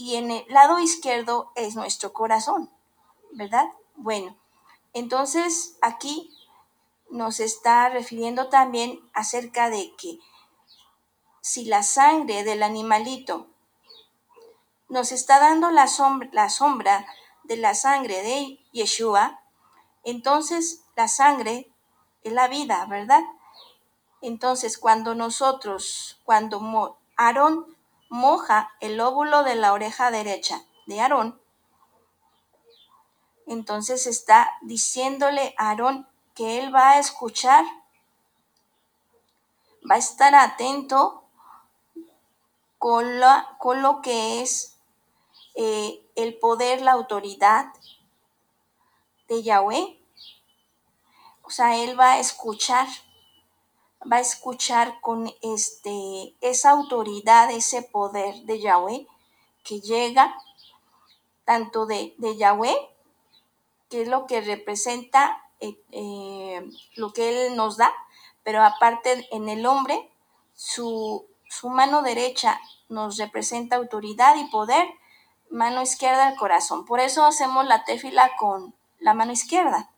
[0.00, 2.70] y en el lado izquierdo es nuestro corazón,
[3.32, 3.66] ¿verdad?
[3.96, 4.34] Bueno,
[4.94, 6.34] entonces aquí
[7.10, 10.18] nos está refiriendo también acerca de que
[11.42, 13.48] si la sangre del animalito
[14.88, 17.06] nos está dando la sombra, la sombra
[17.44, 19.42] de la sangre de Yeshua,
[20.02, 21.70] entonces la sangre
[22.22, 23.22] es la vida, ¿verdad?
[24.22, 27.76] Entonces cuando nosotros, cuando Aarón
[28.10, 31.40] moja el lóbulo de la oreja derecha de Aarón,
[33.46, 37.64] entonces está diciéndole a Aarón que él va a escuchar,
[39.90, 41.24] va a estar atento
[42.78, 44.76] con, la, con lo que es
[45.54, 47.72] eh, el poder, la autoridad
[49.28, 50.00] de Yahweh.
[51.42, 52.86] O sea, él va a escuchar
[54.10, 59.06] va a escuchar con este, esa autoridad, ese poder de Yahweh
[59.64, 60.34] que llega
[61.44, 62.76] tanto de, de Yahweh,
[63.88, 67.92] que es lo que representa eh, eh, lo que Él nos da,
[68.42, 70.10] pero aparte en el hombre,
[70.54, 74.88] su, su mano derecha nos representa autoridad y poder,
[75.50, 76.86] mano izquierda el corazón.
[76.86, 79.90] Por eso hacemos la tefila con la mano izquierda,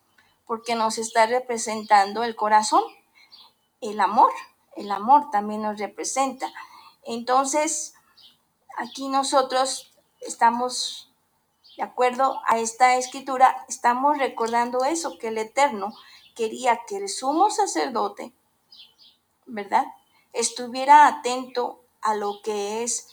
[0.45, 2.83] porque nos está representando el corazón
[3.83, 4.31] el amor.
[4.75, 6.51] El amor también nos representa.
[7.03, 7.93] Entonces,
[8.77, 9.91] aquí nosotros
[10.21, 11.11] estamos,
[11.77, 15.93] de acuerdo a esta escritura, estamos recordando eso, que el Eterno
[16.35, 18.33] quería que el sumo sacerdote,
[19.45, 19.85] ¿verdad?
[20.31, 23.09] Estuviera atento a lo que es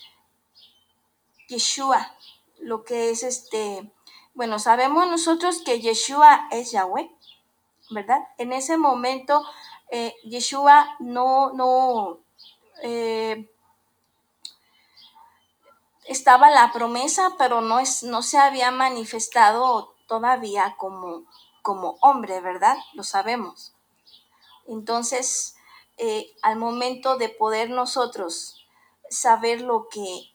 [1.49, 2.15] Yeshua,
[2.59, 3.93] lo que es este,
[4.35, 7.11] bueno, sabemos nosotros que Yeshua es Yahweh,
[7.91, 8.21] ¿verdad?
[8.39, 9.45] En ese momento
[9.91, 12.21] eh, Yeshua no, no,
[12.83, 13.51] eh,
[16.05, 21.25] estaba la promesa, pero no, es, no se había manifestado todavía como,
[21.63, 22.77] como hombre, ¿verdad?
[22.95, 23.75] Lo sabemos.
[24.67, 25.57] Entonces,
[25.99, 28.67] eh, al momento de poder nosotros
[29.09, 30.33] saber lo que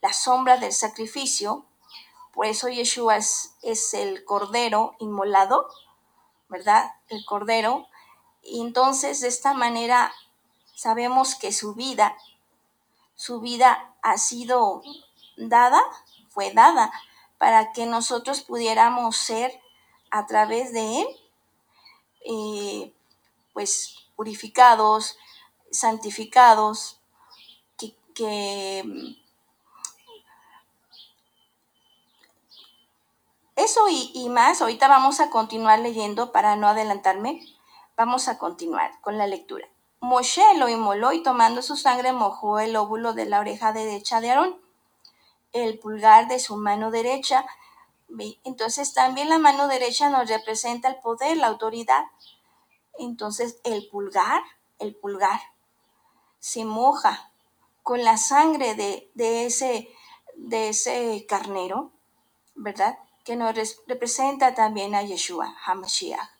[0.00, 1.66] la sombra del sacrificio,
[2.32, 5.68] por eso Yeshua es, es el cordero inmolado,
[6.48, 6.92] ¿verdad?
[7.08, 7.88] El cordero.
[8.46, 10.12] Y entonces de esta manera
[10.74, 12.16] sabemos que su vida,
[13.14, 14.82] su vida ha sido
[15.36, 15.82] dada,
[16.28, 16.92] fue dada,
[17.38, 19.60] para que nosotros pudiéramos ser
[20.10, 21.06] a través de él,
[22.24, 22.94] eh,
[23.52, 25.16] pues purificados,
[25.70, 27.00] santificados,
[27.76, 28.84] que, que
[33.56, 37.40] Eso y, más, ahorita vamos a continuar leyendo para no adelantarme.
[37.96, 39.66] Vamos a continuar con la lectura.
[40.00, 44.30] Moshe lo inmoló y tomando su sangre mojó el óvulo de la oreja derecha de
[44.30, 44.60] Aarón,
[45.52, 47.46] el pulgar de su mano derecha.
[48.44, 52.04] Entonces también la mano derecha nos representa el poder, la autoridad.
[52.98, 54.42] Entonces el pulgar,
[54.78, 55.40] el pulgar,
[56.38, 57.32] se moja
[57.82, 59.10] con la sangre de,
[59.46, 59.88] ese,
[60.34, 61.92] de ese carnero,
[62.54, 62.98] ¿verdad?
[63.24, 63.56] que nos
[63.88, 66.35] representa también a Yeshua, HaMashiach.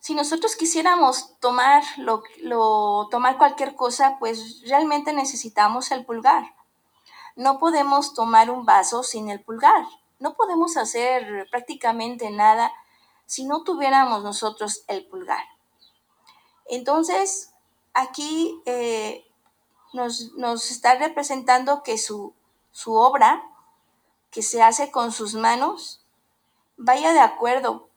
[0.00, 6.54] Si nosotros quisiéramos tomar, lo, tomar cualquier cosa, pues realmente necesitamos el pulgar.
[7.36, 9.86] No podemos tomar un vaso sin el pulgar.
[10.18, 12.72] No podemos hacer prácticamente nada
[13.26, 15.44] si no tuviéramos nosotros el pulgar.
[16.66, 17.52] Entonces,
[17.92, 19.26] aquí eh,
[19.92, 22.34] nos, nos, está representando que su,
[22.72, 23.42] su obra
[24.30, 26.04] que se hace con sus manos
[26.76, 27.87] vaya de acuerdo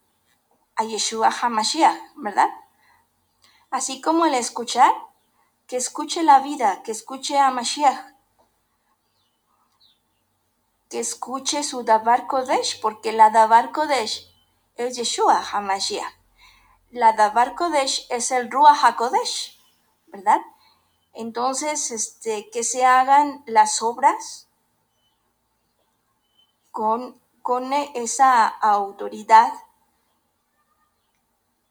[0.82, 2.50] a Yeshua HaMashiach, ¿verdad?
[3.70, 4.92] Así como el escuchar,
[5.68, 8.00] que escuche la vida, que escuche a Mashiach,
[10.90, 14.28] que escuche su Davar Kodesh, porque la Davar Kodesh
[14.76, 16.14] es Yeshua HaMashiach.
[16.90, 19.58] La Davar Kodesh es el Ruach HaKodesh,
[20.08, 20.42] ¿verdad?
[21.14, 24.50] Entonces, este, que se hagan las obras
[26.72, 29.54] con, con esa autoridad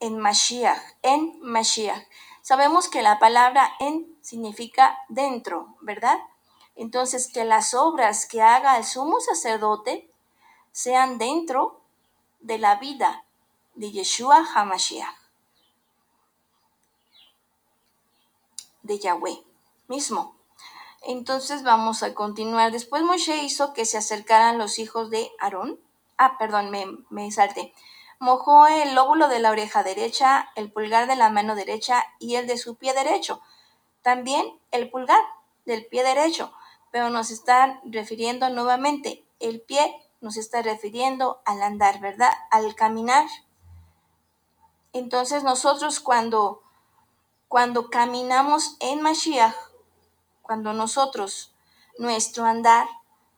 [0.00, 2.02] en Mashiach, en Mashiach.
[2.42, 6.18] Sabemos que la palabra en significa dentro, ¿verdad?
[6.74, 10.10] Entonces, que las obras que haga el sumo sacerdote
[10.72, 11.80] sean dentro
[12.40, 13.24] de la vida
[13.74, 15.14] de Yeshua HaMashiach,
[18.82, 19.44] de Yahweh
[19.88, 20.36] mismo.
[21.02, 22.72] Entonces vamos a continuar.
[22.72, 25.80] Después Moshe hizo que se acercaran los hijos de Aarón.
[26.16, 27.74] Ah, perdón, me, me salté.
[28.20, 32.46] Mojó el lóbulo de la oreja derecha, el pulgar de la mano derecha y el
[32.46, 33.40] de su pie derecho.
[34.02, 35.22] También el pulgar
[35.64, 36.52] del pie derecho.
[36.90, 42.30] Pero nos está refiriendo nuevamente, el pie nos está refiriendo al andar, ¿verdad?
[42.50, 43.26] Al caminar.
[44.92, 46.62] Entonces nosotros cuando,
[47.48, 49.54] cuando caminamos en Mashiach,
[50.42, 51.54] cuando nosotros,
[51.96, 52.86] nuestro andar,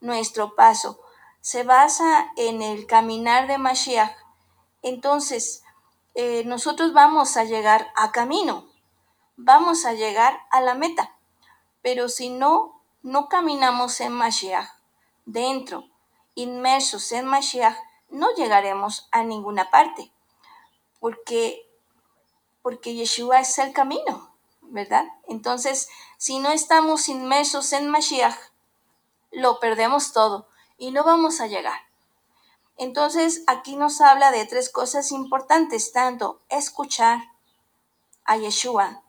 [0.01, 0.99] nuestro paso,
[1.41, 4.22] se basa en el caminar de Mashiach,
[4.83, 5.65] entonces
[6.15, 8.69] eh, nosotros vamos a llegar a camino,
[9.37, 11.17] vamos a llegar a la meta.
[11.81, 14.69] Pero si no, no caminamos en Mashiach,
[15.25, 15.89] dentro,
[16.35, 17.77] inmersos en Mashiach,
[18.11, 20.13] no llegaremos a ninguna parte,
[21.01, 21.67] porque,
[22.63, 24.33] porque Yeshua es el camino.
[24.73, 25.05] ¿verdad?
[25.29, 28.37] Entonces, si no estamos inmersos en Mashiach,
[29.31, 31.79] lo perdemos todo y no vamos a llegar.
[32.83, 37.21] Entonces, aquí nos habla de tres cosas importantes, tanto escuchar
[38.25, 39.05] a Yeshua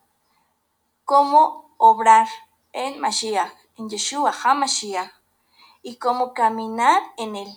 [1.05, 2.27] como obrar
[2.71, 5.11] en Mashiach, en Yeshua HaMashiach,
[5.81, 7.49] y cómo caminar en él.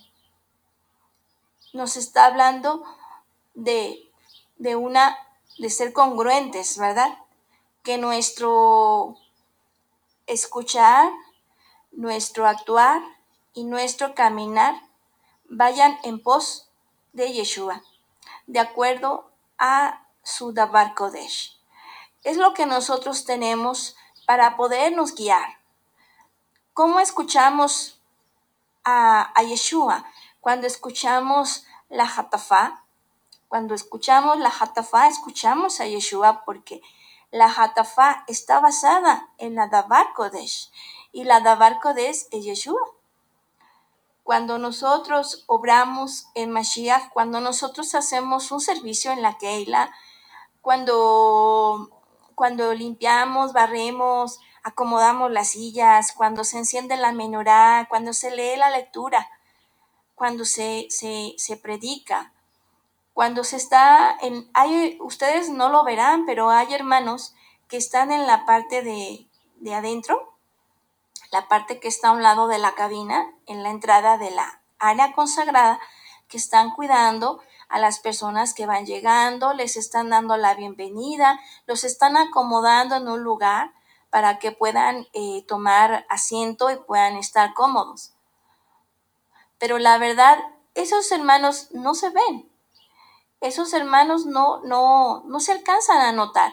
[1.75, 2.83] Nos está hablando
[3.53, 4.11] de,
[4.57, 5.19] de una,
[5.59, 7.19] de ser congruentes, ¿verdad?
[7.83, 9.19] que nuestro
[10.27, 11.13] escuchar,
[11.93, 13.03] nuestro actuar
[13.53, 14.87] y nuestro caminar
[15.49, 16.69] vayan en pos
[17.13, 17.83] de Yeshua,
[18.47, 21.59] de acuerdo a su Dabar Kodesh.
[22.25, 25.61] Es lo que nosotros tenemos para podernos guiar.
[26.75, 28.01] ¿Cómo escuchamos
[28.85, 30.05] a, Yeshua?
[30.41, 32.85] Cuando escuchamos la Hatafá,
[33.49, 36.83] cuando escuchamos la Hatafá, escuchamos a Yeshua porque
[37.31, 40.71] la Hatafá está basada en la Dabar Kodesh
[41.13, 42.96] y la Dabar Kodesh es Yeshua.
[44.27, 49.95] Cuando nosotros obramos en Mashiach, cuando nosotros hacemos un servicio en la Keila,
[50.61, 51.89] cuando,
[52.35, 58.71] cuando limpiamos, barremos, acomodamos las sillas, cuando se enciende la menorá, cuando se lee la
[58.71, 59.31] lectura,
[60.17, 62.33] cuando se, se, predica,
[63.15, 64.51] cuando se está en...
[64.55, 67.37] Hay, ustedes no lo verán, pero hay hermanos
[67.69, 69.29] que están en la parte de,
[69.61, 70.36] de adentro,
[71.33, 74.61] la parte que está a un lado de la cabina, en la entrada de la
[74.79, 75.81] área consagrada,
[76.29, 81.85] que están cuidando a las personas que van llegando, les están dando la bienvenida, los
[81.85, 83.73] están acomodando en un lugar
[84.11, 88.13] para que puedan eh, tomar asiento y puedan estar cómodos.
[89.59, 90.39] Pero la verdad,
[90.75, 92.51] esos hermanos no se ven.
[93.41, 96.53] Esos hermanos no, no, no se alcanzan a notar,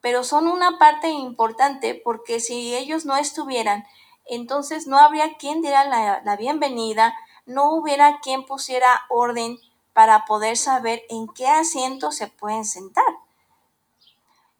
[0.00, 3.86] pero son una parte importante porque si ellos no estuvieran,
[4.30, 7.14] entonces no habría quien diera la, bienvenida,
[7.46, 9.58] no hubiera quien pusiera orden
[9.92, 13.04] para poder saber en qué asiento se pueden sentar.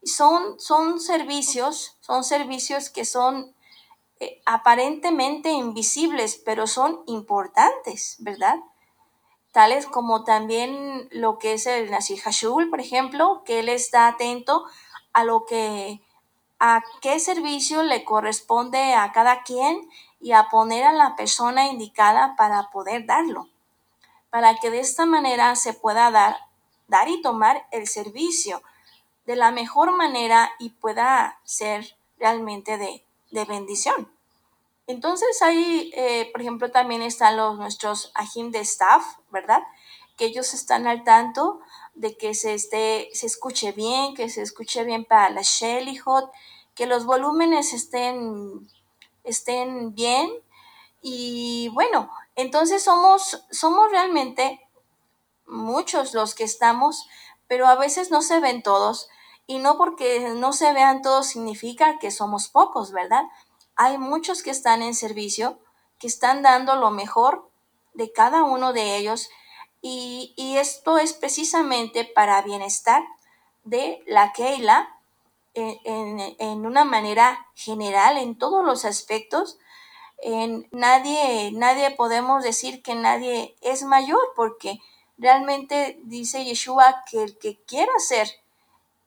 [0.02, 3.54] Son, son servicios, son servicios que son
[4.18, 8.56] eh, aparentemente invisibles, pero son importantes, ¿verdad?
[9.52, 14.64] Tales como también lo que es el Nasir Hashul, por ejemplo, que él está atento
[15.12, 16.00] a lo que,
[16.60, 19.90] a qué servicio le corresponde a cada quien
[20.20, 23.48] y a poner a la persona indicada para poder darlo
[24.30, 26.36] para que de esta manera se pueda dar,
[26.88, 28.62] dar y tomar el servicio
[29.26, 33.04] de la mejor manera y pueda ser realmente de,
[33.46, 34.10] bendición.
[34.86, 39.62] Entonces ahí, eh, por ejemplo, también están los nuestros ajim de staff, ¿verdad?
[40.16, 41.60] Que ellos están al tanto
[41.94, 45.42] de que se, esté, se escuche bien, que se escuche bien para la
[46.04, 46.30] Hot,
[46.74, 48.68] que los volúmenes estén,
[49.24, 50.30] estén bien.
[51.02, 54.60] Y bueno, entonces somos, somos realmente
[55.46, 57.06] muchos los que estamos,
[57.46, 59.08] pero a veces no se ven todos.
[59.46, 63.24] Y no porque no se vean todos significa que somos pocos, ¿verdad?
[63.74, 65.58] Hay muchos que están en servicio,
[65.98, 67.50] que están dando lo mejor
[67.94, 69.28] de cada uno de ellos.
[69.82, 73.02] Y, esto es precisamente para bienestar
[73.64, 74.94] de la Keila
[75.54, 79.58] en, en una manera general, en todos los aspectos
[80.70, 84.80] nadie, nadie podemos decir que nadie es mayor, porque
[85.18, 88.28] realmente dice Yeshua que el que quiera ser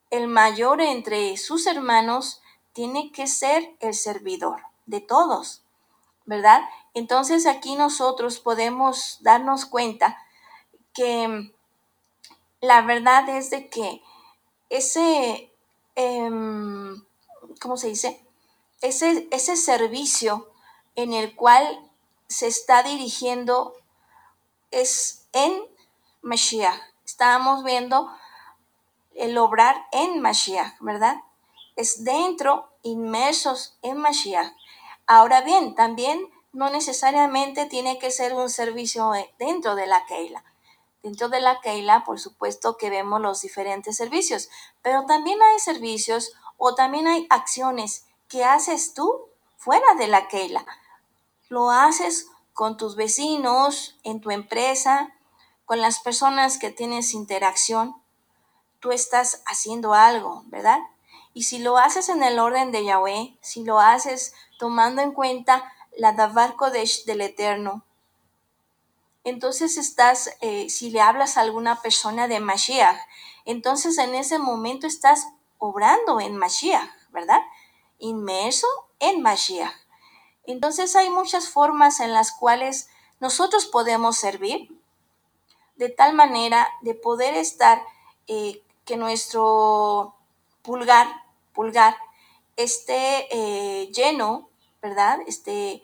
[0.10, 2.42] el mayor entre sus hermanos
[2.74, 5.64] tiene que ser el servidor de todos,
[6.26, 6.62] ¿verdad?
[6.94, 10.18] Entonces aquí nosotros podemos darnos cuenta
[10.94, 11.54] que
[12.62, 14.02] la verdad es de que
[14.70, 15.52] ese,
[15.96, 17.04] em,
[17.62, 18.26] ¿cómo se dice?
[18.82, 20.50] Ese, ese servicio
[20.96, 21.92] en el cual
[22.28, 23.76] se está dirigiendo
[24.72, 25.64] es en
[26.22, 26.80] Mashiach.
[27.06, 28.10] Estábamos viendo
[29.16, 31.18] el obrar en Mashiach, ¿verdad?
[31.76, 34.54] Es dentro, inmersos en Mashiach.
[35.06, 40.44] Ahora bien, también no necesariamente tiene que ser un servicio dentro de la Keila.
[41.04, 44.50] Dentro de la Keila, por supuesto que vemos los diferentes servicios,
[44.82, 49.28] pero también hay servicios o también hay acciones que haces tú
[49.58, 50.66] fuera de la Keila
[51.54, 55.14] lo haces con tus vecinos, en tu empresa,
[55.66, 57.96] con las personas que tienes interacción.
[58.80, 60.80] Tú estás haciendo algo, ¿verdad?
[61.36, 65.72] Y si lo haces en el orden de Yahweh, si lo haces tomando en cuenta
[65.96, 67.84] la Davar Kodesh del Eterno,
[69.24, 72.98] entonces estás, eh, si le hablas a alguna persona de Mashiach,
[73.46, 77.40] entonces en ese momento estás obrando en Mashiach, ¿verdad?
[78.00, 78.68] Inmerso
[79.00, 79.74] en Mashiach.
[80.46, 84.70] Entonces hay muchas formas en las cuales nosotros podemos servir
[85.78, 87.82] de tal manera de poder estar
[88.28, 90.16] eh, que nuestro
[90.62, 91.08] pulgar,
[91.54, 91.96] pulgar
[92.58, 94.50] esté eh, lleno,
[94.82, 95.20] ¿verdad?
[95.28, 95.82] Esté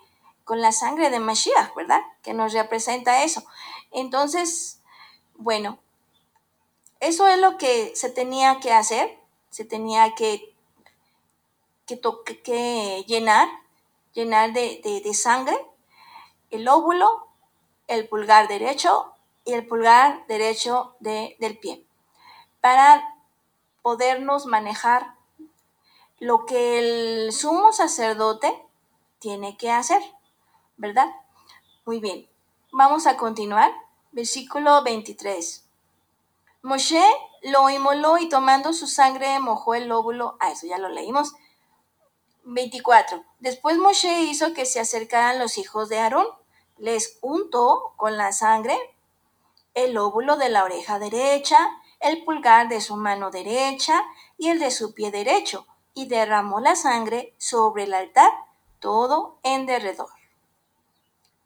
[0.50, 2.02] con la sangre de Mashiach, ¿verdad?
[2.24, 3.44] Que nos representa eso.
[3.92, 4.82] Entonces,
[5.36, 5.78] bueno,
[7.00, 9.20] eso es lo que se tenía que hacer,
[9.52, 10.52] se tenía que,
[11.86, 12.02] que,
[12.44, 13.48] que llenar
[14.14, 15.56] llenar de, sangre
[16.50, 17.28] el óvulo,
[17.86, 19.14] el pulgar derecho
[19.46, 21.86] y el pulgar derecho del pie,
[22.60, 23.04] para
[23.84, 25.14] podernos manejar
[26.18, 28.66] lo que el sumo sacerdote
[29.20, 30.02] tiene que hacer,
[30.80, 31.14] ¿verdad?
[31.86, 32.28] Muy bien,
[32.72, 33.72] vamos a continuar.
[34.12, 35.66] Versículo 23.
[36.64, 37.04] Moshe
[37.44, 40.36] lo inmoló y tomando su sangre mojó el óvulo.
[40.40, 41.36] Ah, eso ya lo leímos
[42.44, 43.24] 24.
[43.40, 46.26] Después Moshe hizo que se acercaran los hijos de Aarón.
[46.78, 48.78] Les untó con la sangre
[49.74, 51.58] el óvulo de la oreja derecha,
[52.00, 54.04] el pulgar de su mano derecha,
[54.38, 58.32] y el de su pie derecho, y derramó la sangre sobre el altar,
[58.80, 60.19] todo en derredor.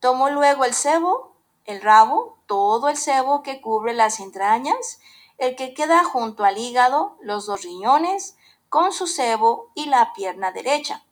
[0.03, 1.31] Tomó luego el cebo,
[1.63, 4.99] el rabo, todo el cebo que cubre las entrañas,
[5.37, 8.35] el que queda junto al hígado, los dos riñones,
[8.67, 11.05] con su cebo y la pierna derecha.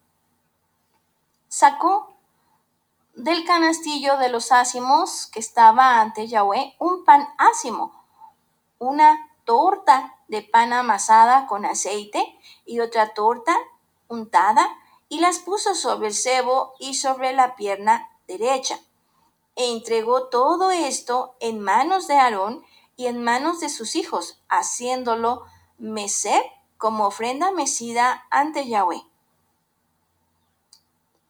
[1.47, 2.17] Sacó
[3.15, 8.03] del canastillo de los ácimos que estaba ante Yahweh un pan ácimo,
[8.77, 13.55] una torta de pan amasada con aceite y otra torta
[14.09, 14.69] untada,
[15.07, 18.79] y las puso sobre el cebo y sobre la pierna derecha.
[19.55, 22.63] E entregó todo esto en manos de Aarón
[22.95, 25.45] y en manos de sus hijos, haciéndolo
[25.77, 26.43] mecer
[26.77, 29.03] como ofrenda mecida ante Yahweh.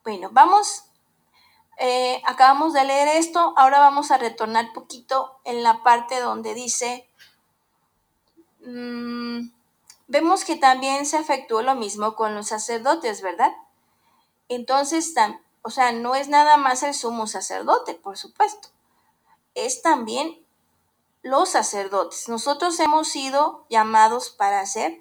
[0.03, 0.85] Bueno, vamos,
[1.77, 7.07] eh, acabamos de leer esto, ahora vamos a retornar poquito en la parte donde dice,
[8.65, 9.49] mm,
[10.07, 13.53] vemos que también se efectuó lo mismo con los sacerdotes, ¿verdad?
[14.49, 15.13] Entonces,
[15.61, 18.69] o sea, no es nada más el sumo sacerdote, por supuesto,
[19.53, 20.45] es también
[21.21, 22.29] los sacerdotes.
[22.29, 24.99] Nosotros hemos sido llamados para ser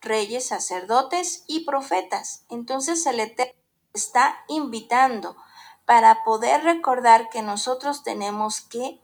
[0.00, 2.44] reyes, sacerdotes y profetas.
[2.50, 3.54] Entonces el Eterno
[3.94, 5.36] está invitando
[5.84, 9.00] para poder recordar que nosotros tenemos que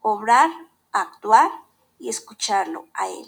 [0.00, 0.50] obrar,
[0.92, 1.50] actuar
[1.98, 3.26] y escucharlo a Él.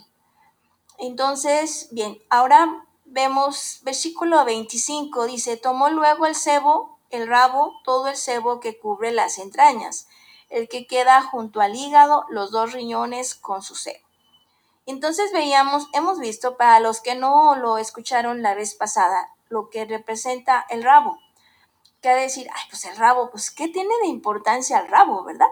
[0.99, 8.17] Entonces, bien, ahora vemos versículo 25, dice, tomó luego el cebo, el rabo, todo el
[8.17, 10.09] cebo que cubre las entrañas
[10.51, 14.07] el que queda junto al hígado, los dos riñones con su seno.
[14.87, 19.85] Entonces veíamos, hemos visto para los que no lo escucharon la vez pasada, lo que
[19.85, 21.19] representa el rabo.
[22.01, 25.49] Que decir, ay, pues el rabo, pues ¿qué tiene de importancia el rabo, verdad?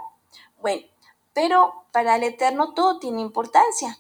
[0.60, 0.86] Bueno,
[1.34, 3.98] pero para el Eterno todo tiene importancia.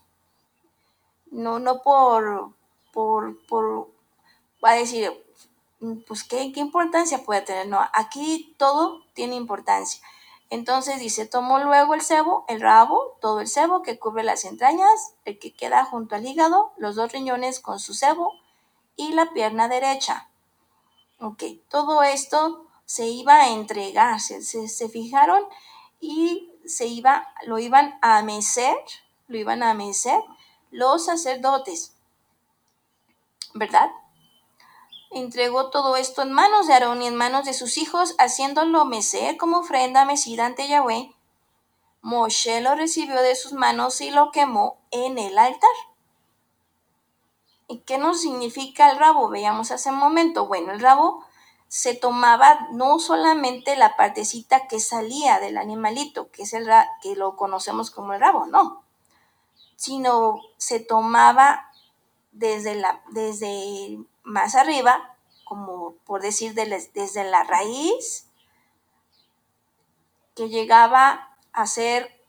[1.30, 2.54] No, no por,
[2.92, 3.90] por, por,
[4.64, 5.25] va a decir,
[6.06, 7.68] pues ¿qué, qué importancia puede tener.
[7.68, 10.00] No, aquí todo tiene importancia.
[10.48, 15.14] Entonces dice, tomó luego el cebo, el rabo, todo el cebo que cubre las entrañas,
[15.24, 18.32] el que queda junto al hígado, los dos riñones con su cebo
[18.94, 20.28] y la pierna derecha.
[21.18, 25.42] Ok, todo esto se iba a entregar, se, se, fijaron
[26.00, 28.76] y se iba, lo iban a mecer,
[29.26, 30.22] lo iban a mecer
[30.70, 31.96] los sacerdotes,
[33.54, 33.90] ¿verdad?
[35.18, 39.36] Entregó todo esto en manos de Aarón y en manos de sus hijos, haciéndolo mecer
[39.36, 41.14] como ofrenda mecida ante Yahweh.
[42.02, 45.70] Moshe lo recibió de sus manos y lo quemó en el altar.
[47.68, 49.28] ¿Y qué nos significa el rabo?
[49.28, 50.46] Veamos hace un momento.
[50.46, 51.24] Bueno, el rabo
[51.68, 56.68] se tomaba no solamente la partecita que salía del animalito, que es el
[57.02, 58.84] que lo conocemos como el rabo, no,
[59.74, 61.70] sino se tomaba
[62.32, 68.28] desde la desde más arriba, como por decir desde la raíz,
[70.34, 72.20] que llegaba a ser,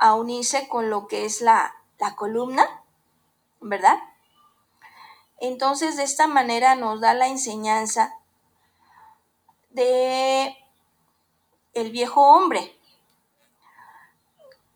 [0.00, 2.84] a unirse con lo que es la, la columna,
[3.60, 3.98] ¿verdad?
[5.40, 8.16] Entonces, de esta manera nos da la enseñanza
[9.70, 10.56] de
[11.74, 12.78] el viejo hombre,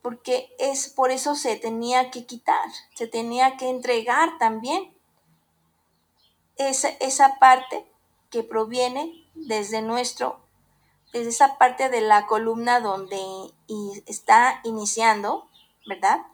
[0.02, 4.93] porque es por eso se tenía que quitar, se tenía que entregar también
[6.56, 7.86] esa, esa parte
[8.30, 10.40] que proviene desde nuestro,
[11.12, 13.52] desde esa parte de la columna donde
[14.06, 15.48] está iniciando,
[15.86, 16.26] ¿verdad?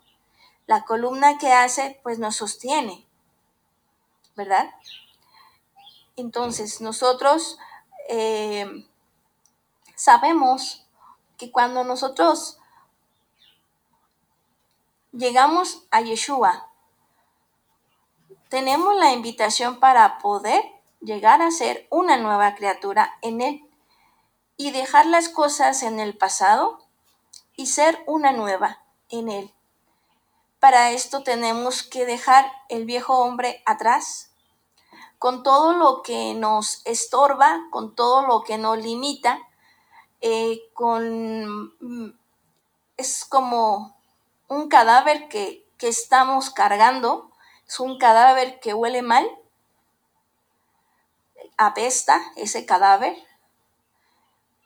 [0.67, 3.07] La columna que hace, pues nos sostiene,
[4.37, 4.71] ¿verdad?
[6.17, 7.59] Entonces, nosotros
[8.09, 8.87] eh,
[9.95, 10.87] sabemos
[11.37, 12.59] que cuando nosotros
[15.13, 16.70] llegamos a Yeshua,
[18.51, 20.63] tenemos la invitación para poder
[21.01, 23.65] llegar a ser una nueva criatura en Él
[24.57, 26.81] y dejar las cosas en el pasado
[27.57, 29.55] y ser una nueva en Él.
[30.59, 34.33] Para esto tenemos que dejar el viejo hombre atrás,
[35.19, 39.39] con todo lo que nos estorba, con todo lo que nos limita,
[40.21, 41.73] eh, con
[42.97, 43.97] es como
[44.49, 47.30] un cadáver que, que estamos cargando
[47.71, 49.31] es un cadáver que huele mal,
[51.57, 53.17] apesta ese cadáver.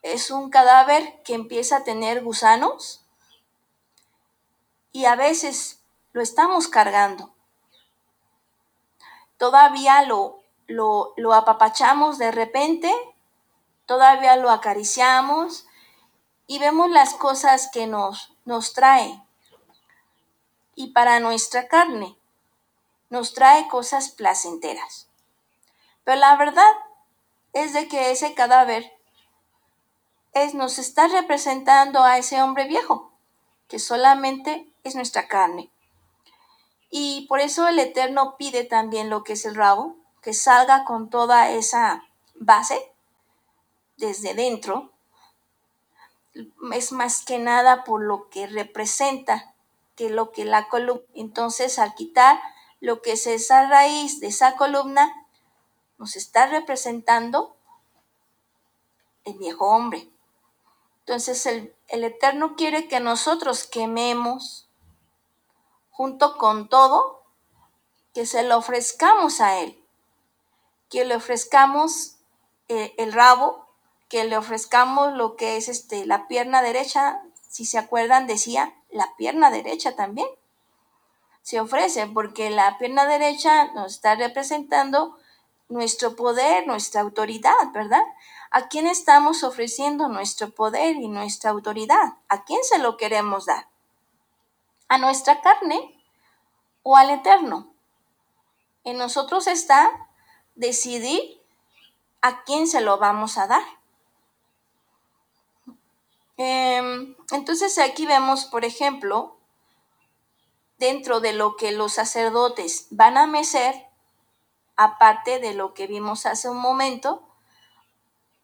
[0.01, 3.05] Es un cadáver que empieza a tener gusanos.
[4.91, 5.83] Y a veces
[6.13, 7.31] lo estamos cargando.
[9.37, 12.91] Todavía lo, lo, lo apapachamos de repente,
[13.85, 15.67] todavía lo acariciamos.
[16.47, 19.23] Y vemos las cosas que nos, nos trae.
[20.73, 22.17] Y para nuestra carne
[23.09, 25.07] nos trae cosas placenteras.
[26.03, 26.71] Pero la verdad
[27.53, 28.91] es de que ese cadáver
[30.33, 33.11] es, nos está representando a ese hombre viejo,
[33.67, 35.71] que solamente es nuestra carne.
[36.89, 41.09] Y por eso el Eterno pide también lo que es el rabo, que salga con
[41.09, 42.03] toda esa
[42.35, 42.91] base
[43.97, 44.91] desde dentro.
[46.73, 49.53] Es más que nada por lo que representa
[49.95, 51.03] que lo que la columna.
[51.15, 52.39] Entonces, al quitar
[52.85, 55.11] lo que es esa raíz de esa columna,
[55.97, 57.55] nos está representando
[59.23, 60.07] el viejo hombre.
[60.99, 64.69] Entonces, el, el Eterno quiere que nosotros quememos
[65.89, 67.23] junto con todo,
[68.13, 69.83] que se lo ofrezcamos a Él,
[70.89, 72.17] que le ofrezcamos
[72.67, 73.65] eh, el rabo,
[74.09, 79.15] que le ofrezcamos lo que es este, la pierna derecha, si se acuerdan, decía la
[79.17, 80.27] pierna derecha también.
[81.45, 85.15] Se ofrece porque la pierna derecha nos está representando
[85.69, 88.01] nuestro poder, nuestra autoridad, ¿verdad?
[88.49, 92.15] ¿A quién estamos ofreciendo nuestro poder y nuestra autoridad?
[92.29, 93.67] ¿A quién se lo queremos dar?
[94.87, 96.03] ¿A nuestra carne
[96.81, 97.71] o al eterno?
[98.83, 99.91] En nosotros está
[100.55, 101.39] decidir
[102.23, 103.63] a quién se lo vamos a dar.
[106.37, 109.34] Em, entonces aquí vemos, por ejemplo,
[110.77, 113.87] dentro de lo que los sacerdotes van a mecer,
[114.75, 117.23] aparte de lo que vimos hace un momento,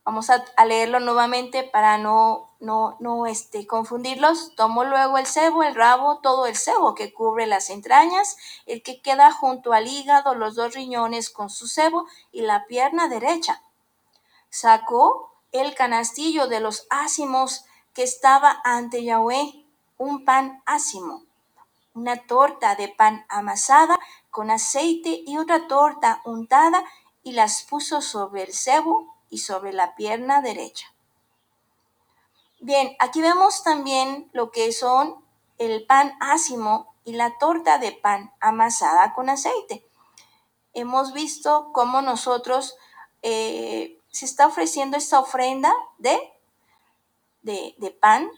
[0.04, 4.56] vamos a, leerlo nuevamente para no, no, no este, confundirlos.
[4.56, 9.02] Tomo luego el cebo, el rabo, todo el cebo que cubre las entrañas, el que
[9.02, 13.62] queda junto al hígado, los dos riñones con su cebo y la pierna derecha.
[14.50, 19.66] Sacó el canastillo de los ácimos que estaba ante Yahweh,
[19.98, 21.24] un pan ácimo,
[21.94, 26.84] una torta de pan amasada con aceite y otra torta untada
[27.24, 30.94] y las puso sobre el cebo y sobre la pierna derecha.
[32.60, 35.24] Bien, aquí vemos también lo que son
[35.58, 39.86] el pan ácimo y la torta de pan amasada con aceite.
[40.74, 42.76] Hemos visto cómo nosotros
[43.22, 46.20] eh, se está ofreciendo esta ofrenda de
[47.42, 48.30] de, pan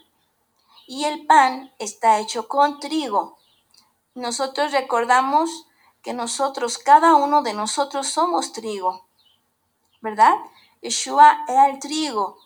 [0.86, 3.36] y el pan está hecho con trigo.
[4.14, 5.66] Nosotros recordamos
[6.02, 9.06] que nosotros, cada uno de nosotros somos trigo,
[10.00, 10.34] ¿verdad?
[10.82, 12.38] Yeshua era el trigo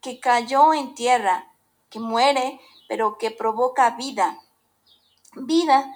[0.00, 1.52] que cayó en tierra,
[1.90, 4.40] que muere, pero que provoca vida.
[5.34, 5.94] Vida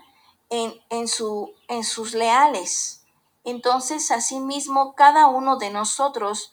[0.51, 3.05] en, en, su, en sus leales.
[3.45, 6.53] Entonces, asimismo, cada uno de nosotros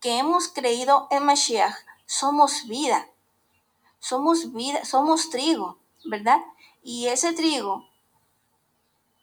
[0.00, 1.74] que hemos creído en Mashiach,
[2.06, 3.08] somos vida,
[3.98, 6.40] somos vida, somos trigo, ¿verdad?
[6.82, 7.88] Y ese trigo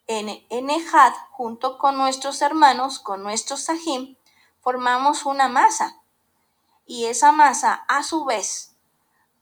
[0.08, 4.16] en, en Ejad, junto con nuestros hermanos, con nuestros sahim,
[4.62, 6.02] formamos una masa.
[6.86, 8.76] Y esa masa, a su vez,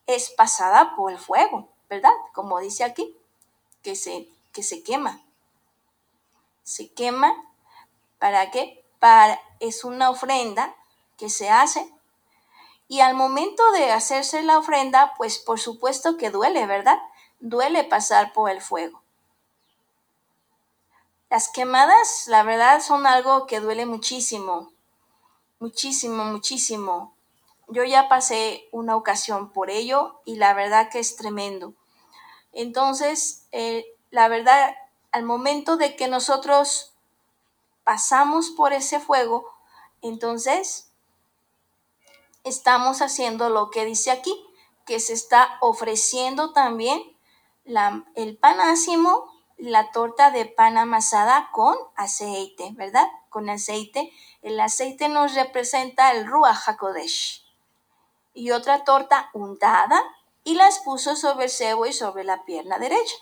[0.08, 2.14] es pasada por el fuego, ¿verdad?
[2.34, 3.16] Como dice aquí,
[3.84, 5.22] que se, que se quema.
[6.64, 7.34] Se quema,
[8.18, 8.84] ¿para qué?
[9.00, 10.76] Para, es una ofrenda
[11.18, 11.92] que se hace
[12.88, 17.00] y al momento de hacerse la ofrenda, pues por supuesto que duele, ¿verdad?
[17.48, 19.04] Duele pasar por el fuego.
[21.30, 24.72] Las quemadas, la verdad, son algo que duele muchísimo,
[25.60, 27.16] muchísimo, muchísimo.
[27.68, 31.76] Yo ya pasé una ocasión por ello y la verdad que es tremendo.
[32.52, 34.76] Entonces, eh, la verdad,
[35.12, 36.96] al momento de que nosotros
[37.84, 39.46] pasamos por ese fuego,
[40.02, 40.90] entonces
[42.44, 44.36] estamos haciendo lo que dice aquí,
[44.88, 47.15] que se está ofreciendo también
[47.66, 53.08] el pan ácimo, la torta de pan amasada con aceite, ¿verdad?
[53.30, 54.12] Con aceite.
[54.42, 57.44] El aceite nos representa el Ruach HaKodesh.
[58.34, 60.02] Y otra torta untada
[60.44, 63.16] y las puso sobre el cebo y sobre la pierna derecha.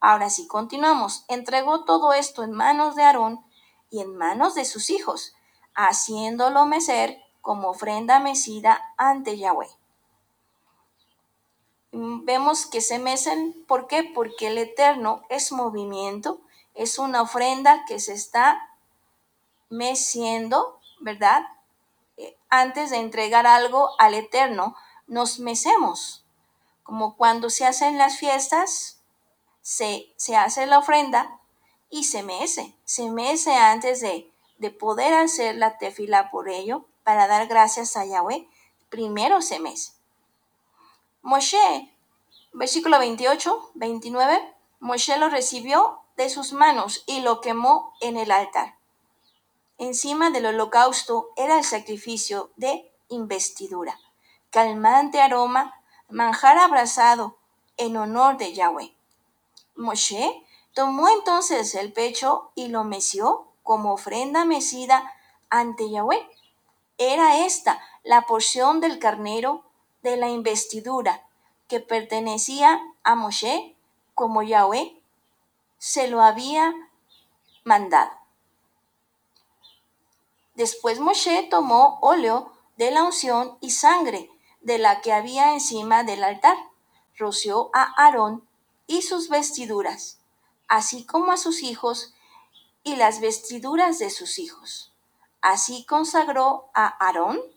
[0.00, 1.24] Ahora sí, continuamos.
[1.28, 3.44] Entregó todo esto en manos de Aarón
[3.90, 5.34] y en manos de sus hijos,
[5.74, 9.68] haciéndolo mecer como ofrenda mecida ante Yahweh.
[11.96, 14.02] Vemos que se mecen, ¿por qué?
[14.02, 16.40] Porque el Eterno es movimiento,
[16.74, 18.76] es una ofrenda que se está
[19.70, 21.44] meciendo, ¿verdad?
[22.16, 24.74] Eh, antes de entregar algo al Eterno,
[25.06, 26.24] nos mecemos.
[26.82, 29.00] Como cuando se hacen las fiestas,
[29.62, 31.40] se, se hace la ofrenda
[31.90, 32.74] y se mece.
[32.84, 38.04] Se mece antes de, de poder hacer la tefila por ello para dar gracias a
[38.04, 38.48] Yahweh,
[38.88, 39.92] primero se mece.
[41.24, 41.90] Moshe,
[42.52, 48.76] versículo 28, 29, Moshe lo recibió de sus manos y lo quemó en el altar.
[49.78, 53.98] Encima del holocausto era el sacrificio de investidura,
[54.50, 57.38] calmante aroma, manjar abrazado
[57.78, 58.94] en honor de Yahweh.
[59.76, 60.44] Moshe
[60.74, 65.10] tomó entonces el pecho y lo meció como ofrenda mecida
[65.48, 66.28] ante Yahweh.
[66.98, 69.64] Era esta la porción del carnero
[70.04, 71.26] de la investidura
[71.66, 73.74] que pertenecía a Moshe
[74.14, 75.00] como Yahweh
[75.78, 76.74] se lo había
[77.64, 78.12] mandado.
[80.54, 84.30] Después Moshe tomó óleo de la unción y sangre
[84.60, 86.56] de la que había encima del altar,
[87.16, 88.46] roció a Aarón
[88.86, 90.20] y sus vestiduras,
[90.68, 92.12] así como a sus hijos
[92.82, 94.92] y las vestiduras de sus hijos.
[95.40, 97.53] Así consagró a Aarón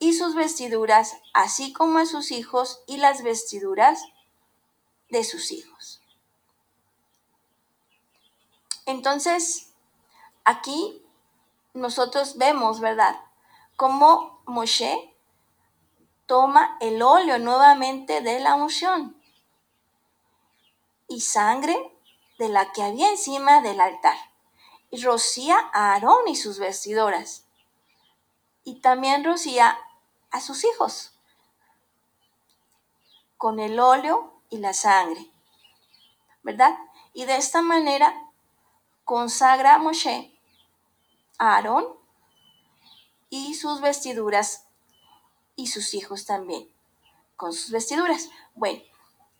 [0.00, 4.02] y sus vestiduras, así como a sus hijos y las vestiduras
[5.10, 6.00] de sus hijos.
[8.86, 9.72] Entonces,
[10.44, 11.04] aquí
[11.74, 13.20] nosotros vemos, ¿verdad?
[13.76, 15.14] Cómo Moshe
[16.26, 19.20] toma el óleo nuevamente de la unción
[21.08, 21.76] y sangre
[22.38, 24.16] de la que había encima del altar
[24.90, 27.44] y rocía a Aarón y sus vestidoras
[28.64, 29.78] y también rocía
[30.30, 31.12] a sus hijos
[33.36, 35.30] con el óleo y la sangre,
[36.42, 36.76] ¿verdad?
[37.14, 38.14] Y de esta manera
[39.04, 40.36] consagra a Moshe
[41.38, 41.86] a Aarón
[43.30, 44.66] y sus vestiduras
[45.56, 46.70] y sus hijos también
[47.36, 48.28] con sus vestiduras.
[48.54, 48.82] Bueno,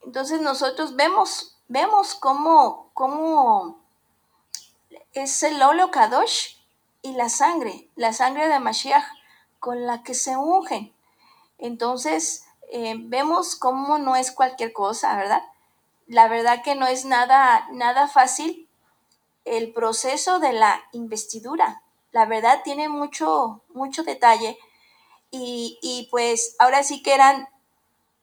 [0.01, 3.78] entonces nosotros vemos, vemos cómo, cómo
[5.12, 6.57] es el óleo Kadosh
[7.03, 9.05] y la sangre, la sangre de Mashiach
[9.61, 10.93] con la que se ungen.
[11.59, 15.43] Entonces, eh, vemos cómo no es cualquier cosa, ¿verdad?
[16.09, 18.69] La verdad que no es nada, nada fácil
[19.45, 21.83] el proceso de la investidura.
[22.11, 24.59] La verdad tiene mucho, mucho detalle
[25.31, 27.49] y, y pues ahora sí que eran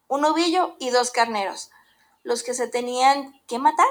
[0.10, 1.72] un ovillo y dos carneros
[2.28, 3.88] los que se tenían que matar,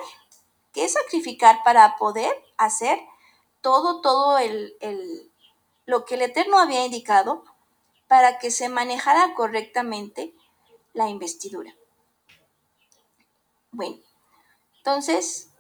[0.73, 3.01] que sacrificar para poder hacer
[3.63, 5.33] todo, todo el, el,
[5.87, 7.45] lo que el Eterno había indicado
[8.09, 10.35] para que se manejara correctamente
[10.93, 11.75] la investidura.
[13.71, 13.99] Bueno,
[14.79, 15.51] entonces,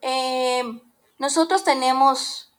[0.00, 0.62] eh,
[1.18, 2.52] nosotros tenemos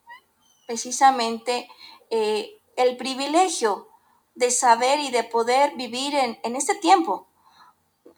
[0.67, 1.67] precisamente
[2.09, 3.89] eh, el privilegio
[4.35, 7.27] de saber y de poder vivir en, en, este tiempo.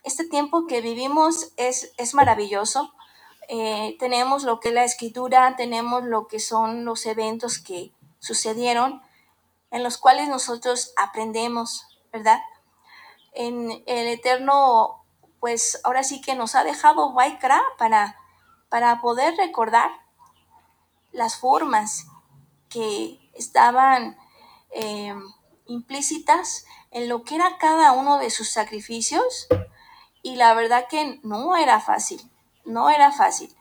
[0.03, 2.93] Este tiempo que vivimos es, es maravilloso.
[3.49, 9.01] Eh, tenemos lo que es la escritura, tenemos lo que son los eventos que sucedieron,
[9.71, 12.39] en los cuales nosotros aprendemos, ¿verdad?
[13.33, 15.03] En el Eterno,
[15.39, 18.17] pues ahora sí que nos ha dejado Waikra para,
[18.69, 19.91] para poder recordar
[21.11, 22.07] las formas
[22.69, 24.17] que estaban
[24.71, 25.13] eh,
[25.67, 29.47] implícitas en lo que era cada uno de sus sacrificios
[30.21, 32.21] y la verdad que no era fácil,
[32.65, 33.55] no era fácil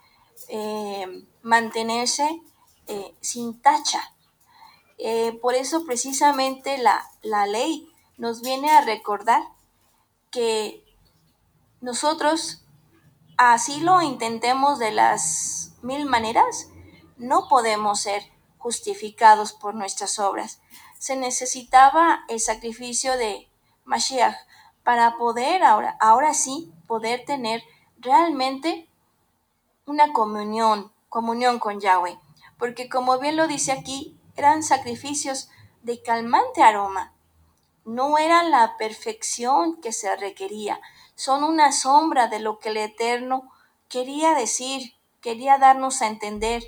[0.49, 2.41] eh, mantenerse
[2.87, 4.15] eh, sin tacha.
[4.99, 7.89] Eh, por eso precisamente la, la ley
[8.19, 9.43] nos viene a recordar
[10.31, 10.85] que
[11.81, 12.65] nosotros,
[13.37, 16.69] así lo intentemos de las mil maneras,
[17.17, 18.23] no podemos ser
[18.59, 20.61] justificados por nuestras obras.
[20.99, 23.49] Se necesitaba el sacrificio de
[23.85, 24.37] Mashiach
[24.85, 27.63] para poder ahora, ahora sí poder tener
[27.99, 28.89] realmente
[29.87, 32.19] una comunión, comunión con Yahweh.
[32.59, 35.51] Porque como bien lo dice aquí, eran sacrificios
[35.83, 37.13] de calmante aroma.
[37.85, 40.81] No eran la perfección que se requería,
[41.15, 43.51] son una sombra de lo que el Eterno
[43.89, 46.65] quería decir, quería darnos a entender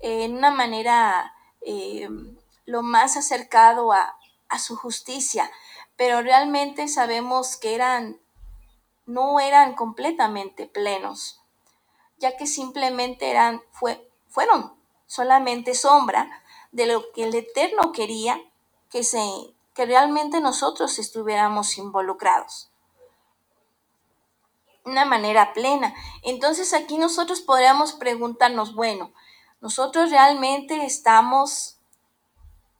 [0.00, 2.08] en una manera eh,
[2.66, 4.16] lo más acercado a,
[4.48, 5.50] a su justicia,
[5.96, 8.20] pero realmente sabemos que eran,
[9.06, 11.39] no eran completamente plenos,
[12.20, 14.74] ya que simplemente eran, fue, fueron
[15.06, 16.30] solamente sombra
[16.70, 18.40] de lo que el Eterno quería
[18.90, 19.18] que, se,
[19.74, 22.70] que realmente nosotros estuviéramos involucrados.
[24.84, 25.94] Una manera plena.
[26.22, 29.12] Entonces aquí nosotros podríamos preguntarnos, bueno,
[29.60, 31.78] nosotros realmente estamos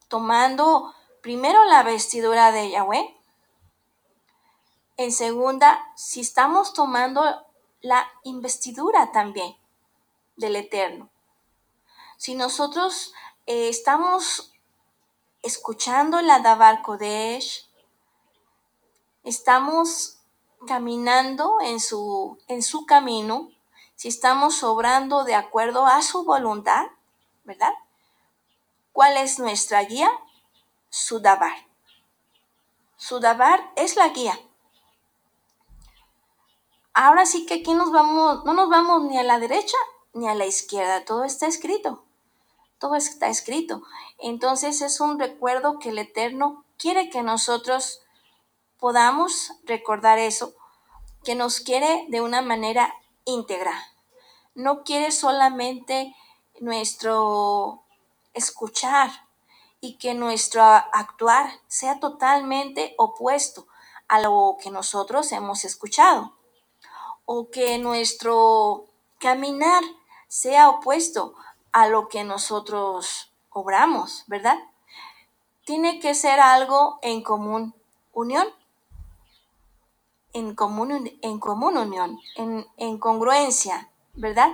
[0.09, 3.16] tomando primero la vestidura de Yahweh.
[4.97, 7.49] En segunda, si estamos tomando
[7.81, 9.57] la investidura también
[10.37, 11.11] del Eterno.
[12.16, 13.12] Si nosotros
[13.47, 14.53] eh, estamos
[15.43, 17.68] escuchando la Dabar Kodesh,
[19.24, 20.18] estamos
[20.66, 23.51] caminando en su, en su camino,
[23.97, 26.87] si estamos obrando de acuerdo a su voluntad,
[27.45, 27.72] ¿verdad?
[28.93, 30.11] ¿Cuál es nuestra guía?
[30.91, 31.66] Sudabar.
[32.97, 34.39] Sudabar es la guía.
[36.93, 39.76] Ahora sí que aquí nos vamos, no nos vamos ni a la derecha
[40.12, 42.03] ni a la izquierda, todo está escrito.
[42.78, 43.82] Todo está escrito.
[44.18, 48.01] Entonces es un recuerdo que el Eterno quiere que nosotros
[48.78, 50.55] podamos recordar eso,
[51.22, 53.74] que nos quiere de una manera íntegra.
[54.55, 56.16] No quiere solamente
[56.59, 57.84] nuestro
[58.32, 59.11] escuchar
[59.80, 63.66] y que nuestro actuar sea totalmente opuesto
[64.09, 66.39] a lo que nosotros hemos escuchado
[67.33, 68.87] o que nuestro
[69.20, 69.85] caminar
[70.26, 71.37] sea opuesto
[71.70, 74.59] a lo que nosotros obramos, ¿verdad?
[75.64, 77.72] Tiene que ser algo en común
[78.12, 78.49] unión
[80.33, 84.51] en común, en común unión, en, en congruencia, ¿verdad?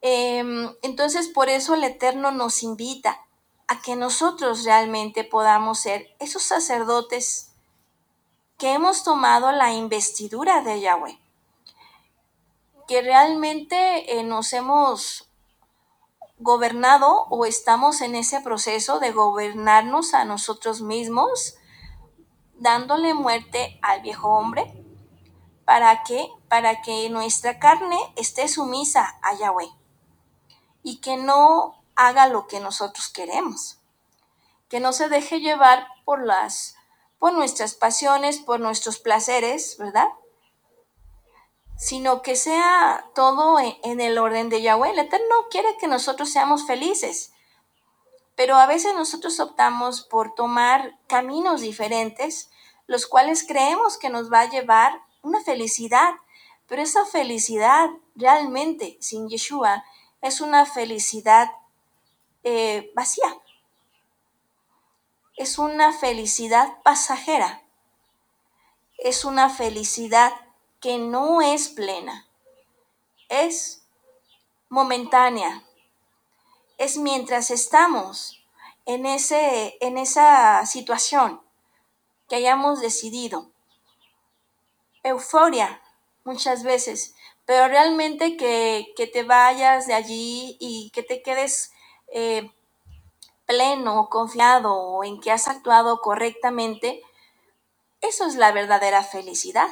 [0.00, 3.20] Em, entonces, por eso el Eterno nos invita
[3.68, 7.52] a que nosotros realmente podamos ser esos sacerdotes
[8.56, 11.18] que hemos tomado la investidura de Yahweh,
[12.90, 15.30] que realmente eh, nos hemos
[16.40, 21.54] gobernado o estamos en ese proceso de gobernarnos a nosotros mismos,
[22.54, 24.74] dándole muerte al viejo hombre
[25.70, 26.28] ¿Para qué?
[26.48, 29.70] Para que nuestra carne esté sumisa a Yahweh
[30.82, 33.78] y que no haga lo que nosotros queremos,
[34.68, 36.74] que no se deje llevar por las
[37.20, 40.08] por nuestras pasiones, por nuestros placeres, ¿verdad?
[41.80, 44.90] Sino que sea todo en el orden de Yahweh.
[44.90, 47.32] El Eterno quiere que nosotros seamos felices,
[48.36, 52.50] pero a veces nosotros optamos por tomar caminos diferentes,
[52.86, 56.14] los cuales creemos que nos va a llevar una felicidad,
[56.66, 59.82] pero esa felicidad realmente sin Yeshua
[60.20, 61.50] es una felicidad
[62.44, 63.38] eh, vacía.
[65.34, 67.62] Es una felicidad pasajera.
[68.98, 70.32] Es una felicidad
[70.80, 72.26] que no es plena.
[73.28, 73.86] Es
[74.68, 75.64] momentánea.
[76.78, 78.42] Es mientras estamos
[78.86, 81.40] en, ese, en esa situación
[82.28, 83.50] que hayamos decidido
[85.02, 85.82] euforia
[86.24, 87.14] muchas veces,
[87.44, 91.72] pero realmente que, te vayas de allí y que te quedes
[92.12, 92.50] eh,
[93.46, 97.02] pleno, confiado en que has actuado correctamente,
[98.00, 99.68] eso es la verdadera felicidad.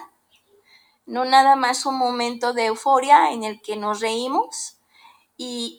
[1.08, 4.78] No nada más un momento de euforia en el que nos reímos
[5.36, 5.76] y,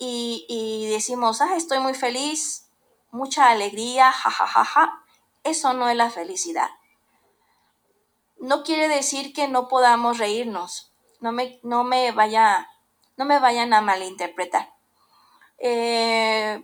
[0.50, 2.70] y, decimos, ah, estoy muy feliz,
[3.12, 4.66] mucha alegría, jajajaja.
[4.66, 5.04] Ja, ja, ja.
[5.44, 6.70] Eso no es la felicidad
[8.40, 10.92] no quiere decir que no podamos reírnos.
[11.20, 12.70] No me, no me, vaya,
[13.18, 14.74] no me vayan a malinterpretar.
[15.58, 16.64] Eh,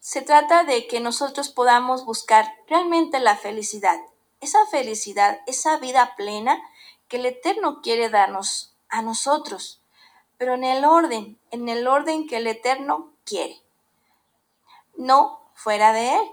[0.00, 4.00] se trata de que nosotros podamos buscar realmente la felicidad,
[4.40, 6.60] esa felicidad, esa vida plena
[7.12, 9.82] que el Eterno quiere darnos a nosotros,
[10.38, 13.60] pero en el orden, en el orden que el Eterno quiere,
[14.96, 16.30] no fuera de él.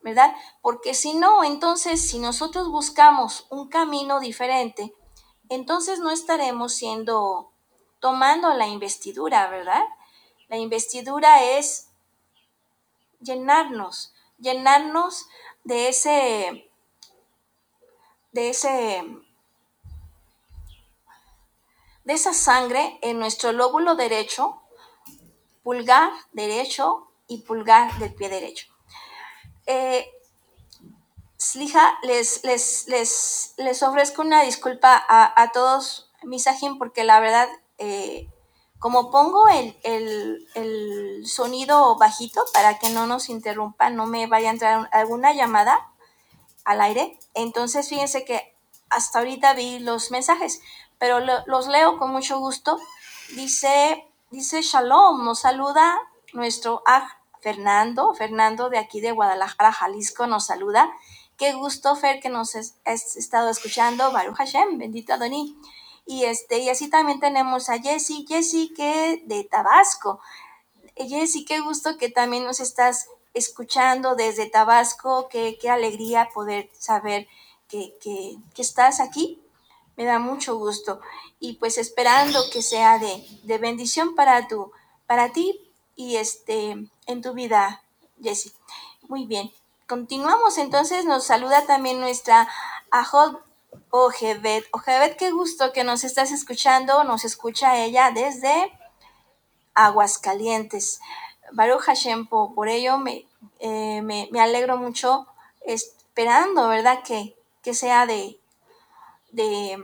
[0.00, 0.34] ¿verdad?
[0.62, 4.94] Porque si no, entonces si nosotros buscamos un camino diferente,
[5.50, 7.52] entonces no estaremos siendo,
[8.00, 9.84] tomando la investidura, ¿verdad?
[10.48, 11.88] La investidura es
[13.20, 15.26] llenarnos, llenarnos
[15.64, 16.70] de ese,
[18.32, 19.21] de ese,
[22.04, 24.62] de esa sangre en nuestro lóbulo derecho,
[25.62, 28.66] pulgar derecho y pulgar del pie derecho.
[29.66, 30.06] Eh,
[31.42, 37.48] Slija, les, les, les, les, ofrezco una disculpa a, todos, Misajin, porque la verdad,
[37.78, 38.28] eh,
[38.78, 44.52] como pongo el, el, sonido bajito para que no nos interrumpa, no me vaya a
[44.52, 45.90] entrar alguna llamada
[46.64, 48.56] al aire, entonces fíjense que
[48.88, 50.60] hasta ahorita vi los mensajes,
[51.02, 52.78] pero los leo con mucho gusto.
[53.34, 55.98] Dice, dice Shalom, nos saluda
[56.32, 56.84] nuestro
[57.40, 60.92] Fernando, Fernando de aquí de Guadalajara, Jalisco, nos saluda.
[61.36, 64.12] Qué gusto, Fer, que nos has estado escuchando.
[64.12, 65.58] Baruch Hashem, bendito Adoní.
[66.06, 70.20] Y, este, y así también tenemos a Jessy, Jessy que de Tabasco.
[70.94, 75.26] Jessy, qué gusto que también nos estás escuchando desde Tabasco.
[75.28, 77.26] Qué, qué alegría poder saber
[77.66, 79.41] que, que, que, estás aquí.
[80.02, 81.00] Me da mucho gusto.
[81.38, 84.72] Y pues esperando que sea de, de bendición para, tu,
[85.06, 87.84] para ti y este, en tu vida,
[88.20, 88.52] Jessie.
[89.02, 89.52] Muy bien.
[89.86, 92.48] Continuamos entonces, nos saluda también nuestra
[92.90, 93.36] Ajod
[93.90, 94.64] Ojevet.
[94.72, 97.04] Ojevet, qué gusto que nos estás escuchando.
[97.04, 98.76] Nos escucha ella desde
[99.74, 101.00] Aguascalientes.
[101.52, 103.24] Baruch Hashem, por ello me,
[103.60, 105.28] eh, me, me, alegro mucho
[105.64, 107.04] esperando, ¿verdad?
[107.04, 108.40] Que, que sea de,
[109.32, 109.82] de,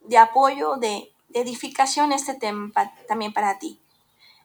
[0.00, 2.72] de apoyo, de, edificación este tema
[3.06, 3.80] también para ti,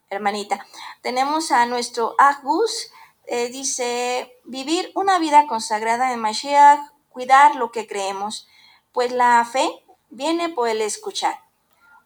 [0.09, 0.65] hermanita.
[1.01, 2.91] Tenemos a nuestro Agus,
[3.27, 8.47] eh, dice, vivir una vida consagrada en Mashiach, cuidar lo que creemos,
[8.91, 9.69] pues la fe
[10.09, 11.39] viene por el escuchar,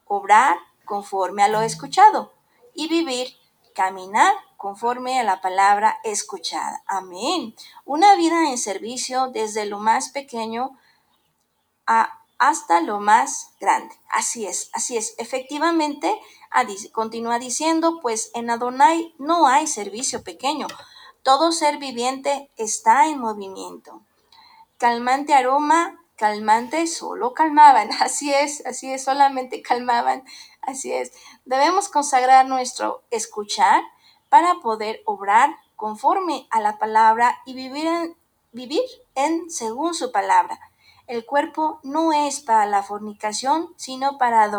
[0.05, 2.33] obrar conforme a lo escuchado
[2.75, 3.35] y vivir,
[3.73, 6.83] caminar conforme a la palabra escuchada.
[6.85, 7.55] Amén.
[7.85, 10.77] Una vida en servicio desde lo más pequeño
[12.37, 13.95] hasta lo más grande.
[14.09, 15.15] Así es, así es.
[15.17, 16.19] Efectivamente,
[16.91, 20.67] continúa diciendo, pues en Adonai no hay servicio pequeño.
[21.23, 24.01] Todo ser viviente está en movimiento.
[24.77, 27.89] Calmante aroma, calmante, solo calmaban.
[27.99, 30.23] Así es, así es, solamente calmaban.
[30.61, 31.11] Así es.
[31.45, 33.83] Debemos consagrar nuestro escuchar
[34.29, 38.17] para poder obrar conforme a la palabra y vivir en,
[38.51, 38.83] vivir
[39.15, 40.59] en según su palabra.
[41.07, 44.49] El cuerpo no es para la fornicación, sino para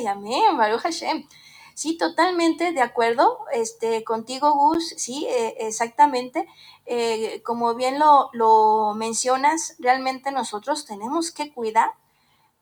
[0.00, 1.28] y Amén, Baruch Hashem.
[1.74, 4.94] Sí, totalmente de acuerdo este, contigo, Gus.
[4.96, 6.46] Sí, eh, exactamente.
[6.86, 11.92] Eh, como bien lo, lo, mencionas, realmente nosotros tenemos que cuidar,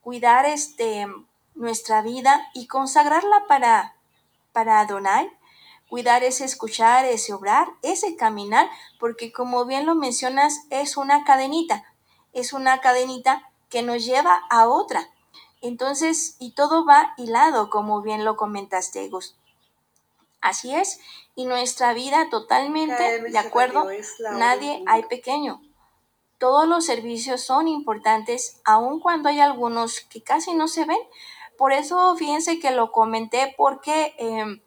[0.02, 1.06] cuidar este,
[1.54, 3.96] nuestra vida y consagrarla para,
[4.52, 5.30] para Adonai.
[5.88, 8.70] Cuidar ese escuchar, ese obrar, ese caminar,
[9.00, 11.89] porque como bien lo mencionas, es una cadenita.
[12.32, 15.08] Es una cadenita que nos lleva a otra.
[15.62, 19.36] Entonces, y todo va hilado, como bien lo comentaste, Gus.
[20.40, 21.00] Así es,
[21.34, 23.86] y nuestra vida totalmente de acuerdo,
[24.32, 25.60] nadie hay pequeño.
[26.38, 31.00] Todos los servicios son importantes, aun cuando hay algunos que casi no se ven.
[31.58, 34.62] Por eso, fíjense que lo comenté porque eh,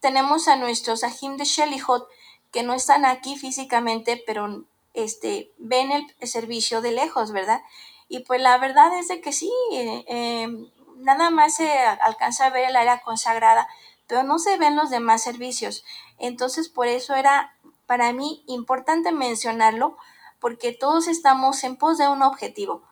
[0.00, 2.08] tenemos a nuestros Ajim de Shellyhot
[2.50, 4.64] que no están aquí físicamente, pero
[4.94, 7.62] este, ven el, servicio de lejos, ¿verdad?
[8.08, 10.48] Y pues la verdad es de que sí, eh, eh,
[10.96, 13.68] nada más se alcanza a ver el área consagrada,
[14.06, 15.84] pero no se ven los demás servicios.
[16.18, 19.96] Entonces, por eso era para mí importante mencionarlo,
[20.40, 22.82] porque todos estamos en pos de un objetivo.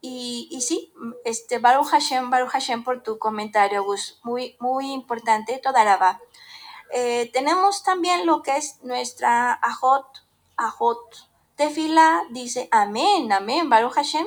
[0.00, 0.92] Y, y sí,
[1.24, 6.20] este, Baruch Hashem, Baruch Hashem por tu comentario, Gus, muy, muy importante, toda la.
[6.92, 10.06] Eh, tenemos también lo que es nuestra Ajot,
[10.56, 14.26] Ajot Tefila, dice amén, amén, Baruch Hashem,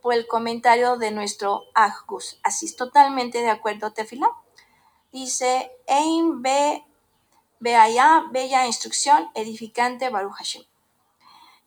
[0.00, 2.40] por el comentario de nuestro Ajgus.
[2.42, 4.30] Así es totalmente de acuerdo, Tefila.
[5.12, 6.82] Dice, Ein be,
[7.76, 10.64] allá, bella instrucción, edificante, Baruch Hashem.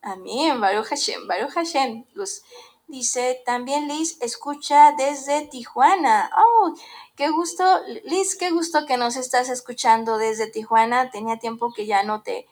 [0.01, 2.05] Amén, Baruch Hashem, Baruch Hashem.
[2.13, 2.43] Luz.
[2.87, 6.31] Dice, también Liz escucha desde Tijuana.
[6.35, 6.73] Oh,
[7.15, 7.63] qué gusto,
[8.05, 11.11] Liz, qué gusto que nos estás escuchando desde Tijuana.
[11.11, 12.47] Tenía tiempo que ya no te,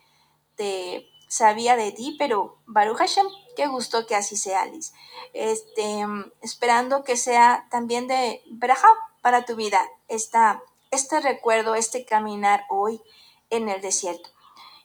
[0.56, 3.26] te sabía de ti, pero Baruch Hashem,
[3.56, 4.94] qué gusto que así sea, Liz.
[5.32, 6.06] Este,
[6.42, 8.90] esperando que sea también de Berajá
[9.22, 9.80] para tu vida,
[10.10, 10.62] esta,
[10.92, 13.02] este recuerdo, este caminar hoy
[13.50, 14.30] en el desierto.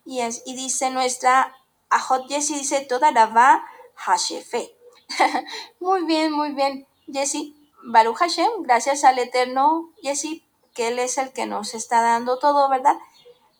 [0.04, 1.56] Y, es, y dice nuestra
[1.90, 3.66] Ajot Jessie, dice toda la va
[3.96, 4.72] Hashefe.
[5.80, 7.56] muy bien, muy bien, Jessie.
[7.82, 12.68] Baruch Hashem, gracias al Eterno, Jessie, que Él es el que nos está dando todo,
[12.68, 12.96] ¿verdad?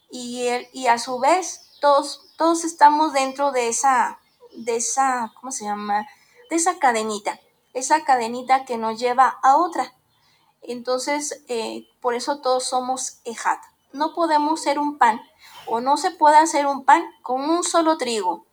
[0.09, 1.66] Y, él, y a su vez,
[2.37, 4.19] todos, estamos dentro de esa,
[4.53, 6.07] de esa, ¿cómo se llama?
[6.51, 7.39] De esa cadenita,
[7.75, 9.95] esa cadenita que nos lleva a otra.
[10.63, 13.61] Entonces, eh, por eso todos somos ejat.
[13.93, 15.21] No podemos ser un pan,
[15.67, 18.47] o no se puede hacer un pan con un solo trigo.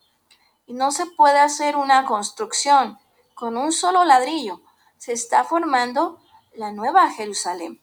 [0.67, 2.99] Y no se puede hacer una construcción
[3.34, 4.61] con un solo ladrillo.
[4.97, 6.19] Se está formando
[6.53, 7.81] la nueva Jerusalén,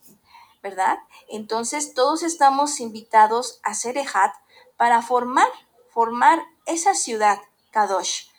[0.63, 1.01] ¿verdad?
[1.29, 4.33] Entonces todos estamos invitados a ser ejat
[4.81, 5.47] para formar,
[5.91, 7.39] formar esa ciudad,
[7.71, 8.31] Kadosh,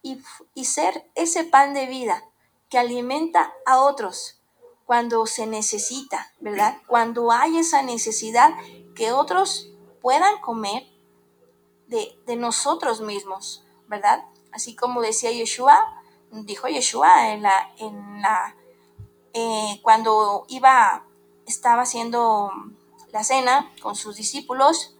[0.00, 0.18] y,
[0.54, 2.24] y ser ese pan de vida
[2.70, 4.40] que alimenta a otros
[4.86, 6.78] cuando se necesita, ¿verdad?
[6.86, 8.54] Cuando hay esa necesidad
[8.96, 9.68] que otros
[10.00, 10.86] puedan comer
[11.86, 14.24] de, de nosotros mismos, ¿verdad?
[14.52, 18.56] Así como decía Yeshua, dijo Yeshua en la, en la,
[19.34, 21.04] eh, cuando iba,
[21.44, 22.50] estaba haciendo
[23.12, 24.94] la cena con sus discípulos,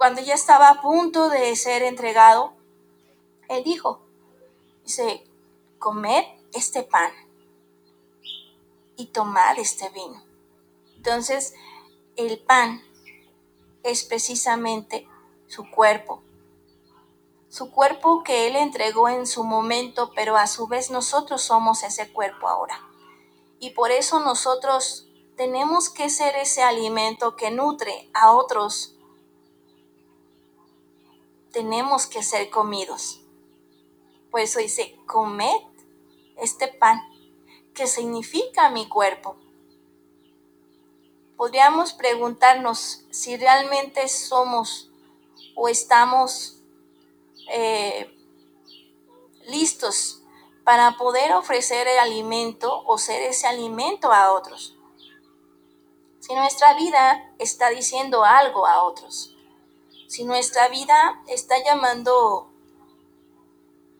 [0.00, 2.54] cuando ya estaba a punto de ser entregado,
[3.50, 4.00] él dijo,
[4.82, 5.26] dice,
[5.78, 6.24] comed
[6.54, 7.10] este pan
[8.96, 10.24] y tomar este vino.
[10.96, 11.52] Entonces,
[12.16, 12.82] el pan
[13.82, 15.06] es precisamente
[15.48, 16.22] su cuerpo,
[17.50, 22.10] su cuerpo que Él entregó en su momento, pero a su vez nosotros somos ese
[22.10, 22.80] cuerpo ahora.
[23.58, 28.96] Y por eso nosotros tenemos que ser ese alimento que nutre a otros.
[31.52, 33.20] Tenemos que ser comidos.
[34.30, 35.60] Por eso dice, comed
[36.36, 37.00] este pan,
[37.74, 39.36] que significa mi cuerpo.
[41.36, 44.90] Podríamos preguntarnos si realmente somos
[45.54, 46.62] o estamos
[47.48, 48.14] eh,
[49.46, 50.22] listos
[50.64, 54.76] para poder ofrecer el alimento o ser ese alimento a otros.
[56.20, 59.29] Si nuestra vida está diciendo algo a otros,
[60.10, 62.50] si nuestra vida está llamando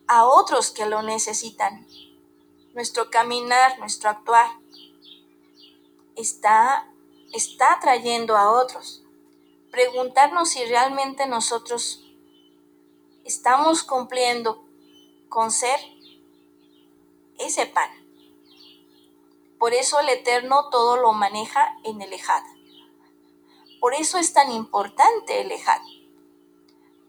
[0.08, 1.86] a otros que lo necesitan,
[2.74, 4.50] nuestro caminar, nuestro actuar,
[6.16, 6.92] está,
[7.32, 9.04] está trayendo a otros.
[9.70, 12.04] Preguntarnos si realmente nosotros
[13.24, 14.64] estamos cumpliendo
[15.28, 15.78] con ser
[17.38, 17.88] ese pan.
[19.60, 22.42] Por eso el Eterno todo lo maneja en el Ejad.
[23.78, 25.80] Por eso es tan importante el Ejad.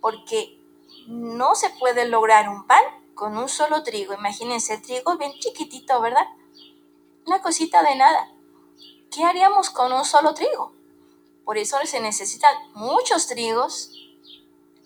[0.02, 0.60] Porque
[1.08, 2.84] no se puede lograr un pan
[3.14, 4.14] con un solo trigo.
[4.14, 6.28] Imagínense, trigo bien chiquitito, ¿verdad?
[7.26, 8.32] Una cosita de nada.
[9.12, 10.74] ¿Qué haríamos con un solo trigo?
[11.46, 13.92] Por eso se necesitan muchos trigos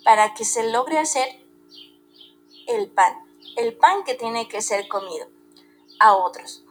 [0.03, 1.27] para que se logre hacer
[2.67, 3.13] el pan,
[3.57, 5.27] el pan que tiene que ser comido
[5.99, 6.63] a otros.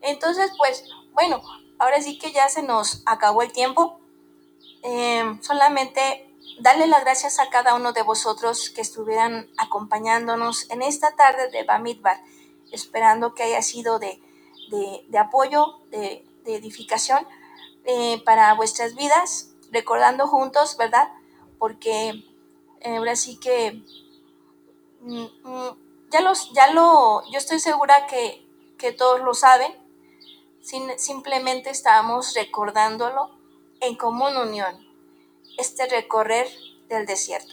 [0.00, 1.42] Entonces, pues, bueno,
[1.78, 4.00] ahora sí que ya se nos acabó el tiempo.
[4.82, 6.31] Em, solamente
[6.62, 11.64] darle las gracias a cada uno de vosotros que estuvieran acompañándonos en esta tarde de
[11.64, 12.22] Bamidbar,
[12.70, 14.20] esperando que haya sido de,
[15.18, 17.26] apoyo, de, edificación
[17.84, 21.12] eh, para vuestras vidas, recordando juntos, ¿verdad?
[21.58, 22.24] Porque
[22.80, 23.82] eh, ahora sí que
[25.00, 25.76] mm, mm,
[26.10, 28.46] ya, los, ya lo, yo estoy segura que,
[28.78, 29.72] que todos lo saben,
[30.96, 33.30] simplemente estamos recordándolo
[33.80, 34.81] en común unión,
[35.58, 36.48] este recorrer
[36.88, 37.52] del desierto.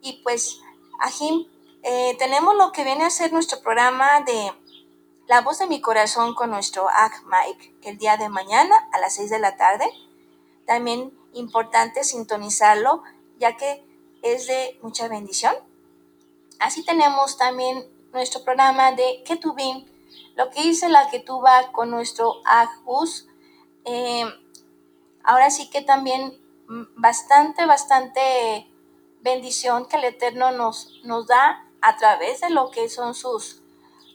[0.00, 0.60] Y pues,
[1.00, 1.46] Ajim,
[1.82, 4.52] eh, tenemos lo que viene a ser nuestro programa de
[5.26, 9.14] La voz de mi corazón con nuestro Ag Mike el día de mañana a las
[9.14, 9.86] 6 de la tarde.
[10.66, 13.02] También importante sintonizarlo,
[13.38, 13.84] ya que
[14.22, 15.54] es de mucha bendición.
[16.58, 19.84] Así tenemos también nuestro programa de Ketubim,
[20.36, 23.26] lo que hice la Ketuba con nuestro Agbus.
[23.84, 24.24] Eh,
[25.22, 26.38] ahora sí que también
[26.96, 28.70] bastante, bastante
[29.20, 33.62] bendición que el Eterno nos, nos da a través de lo que son sus,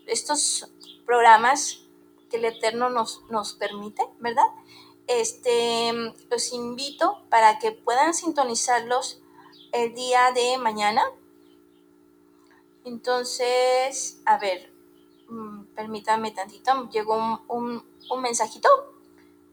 [0.07, 0.71] estos
[1.05, 1.81] programas
[2.29, 4.45] que el Eterno nos, nos permite, ¿verdad?
[5.07, 5.91] Este,
[6.29, 9.21] los invito para que puedan sintonizarlos
[9.71, 11.03] el día de mañana.
[12.85, 14.71] Entonces, a ver,
[15.27, 18.69] mm, permítame tantito, llegó un, un mensajito.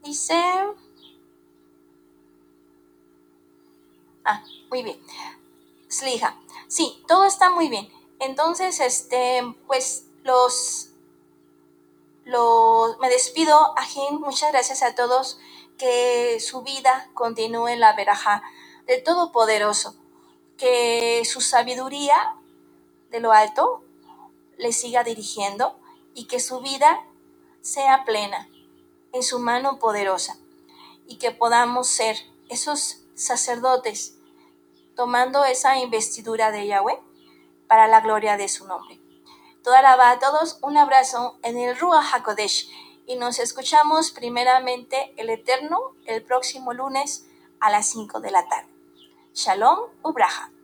[0.02, 0.34] Dice...
[4.26, 5.00] Ah, muy bien.
[5.88, 6.36] Slija.
[6.66, 7.88] Sí, todo está muy bien.
[8.18, 10.88] Entonces, este, pues los,
[12.24, 14.20] los, me despido, Ajín.
[14.20, 15.38] Muchas gracias a todos.
[15.78, 18.42] Que su vida continúe en la veraja
[18.86, 19.94] del Todopoderoso.
[20.58, 22.34] Que su sabiduría
[23.10, 23.84] de lo alto
[24.58, 25.78] le siga dirigiendo
[26.14, 27.06] y que su vida
[27.60, 28.48] sea plena
[29.12, 30.36] en su mano poderosa
[31.06, 32.16] y que podamos ser
[32.48, 34.15] esos sacerdotes
[34.96, 36.98] tomando esa investidura de Yahweh
[37.68, 38.98] para la gloria de su nombre.
[39.62, 42.70] Toda la a todos, un abrazo en el Ruach HaKodesh
[43.06, 47.26] y nos escuchamos primeramente el Eterno el próximo lunes
[47.60, 48.68] a las 5 de la tarde.
[49.34, 50.55] Shalom Ubraja.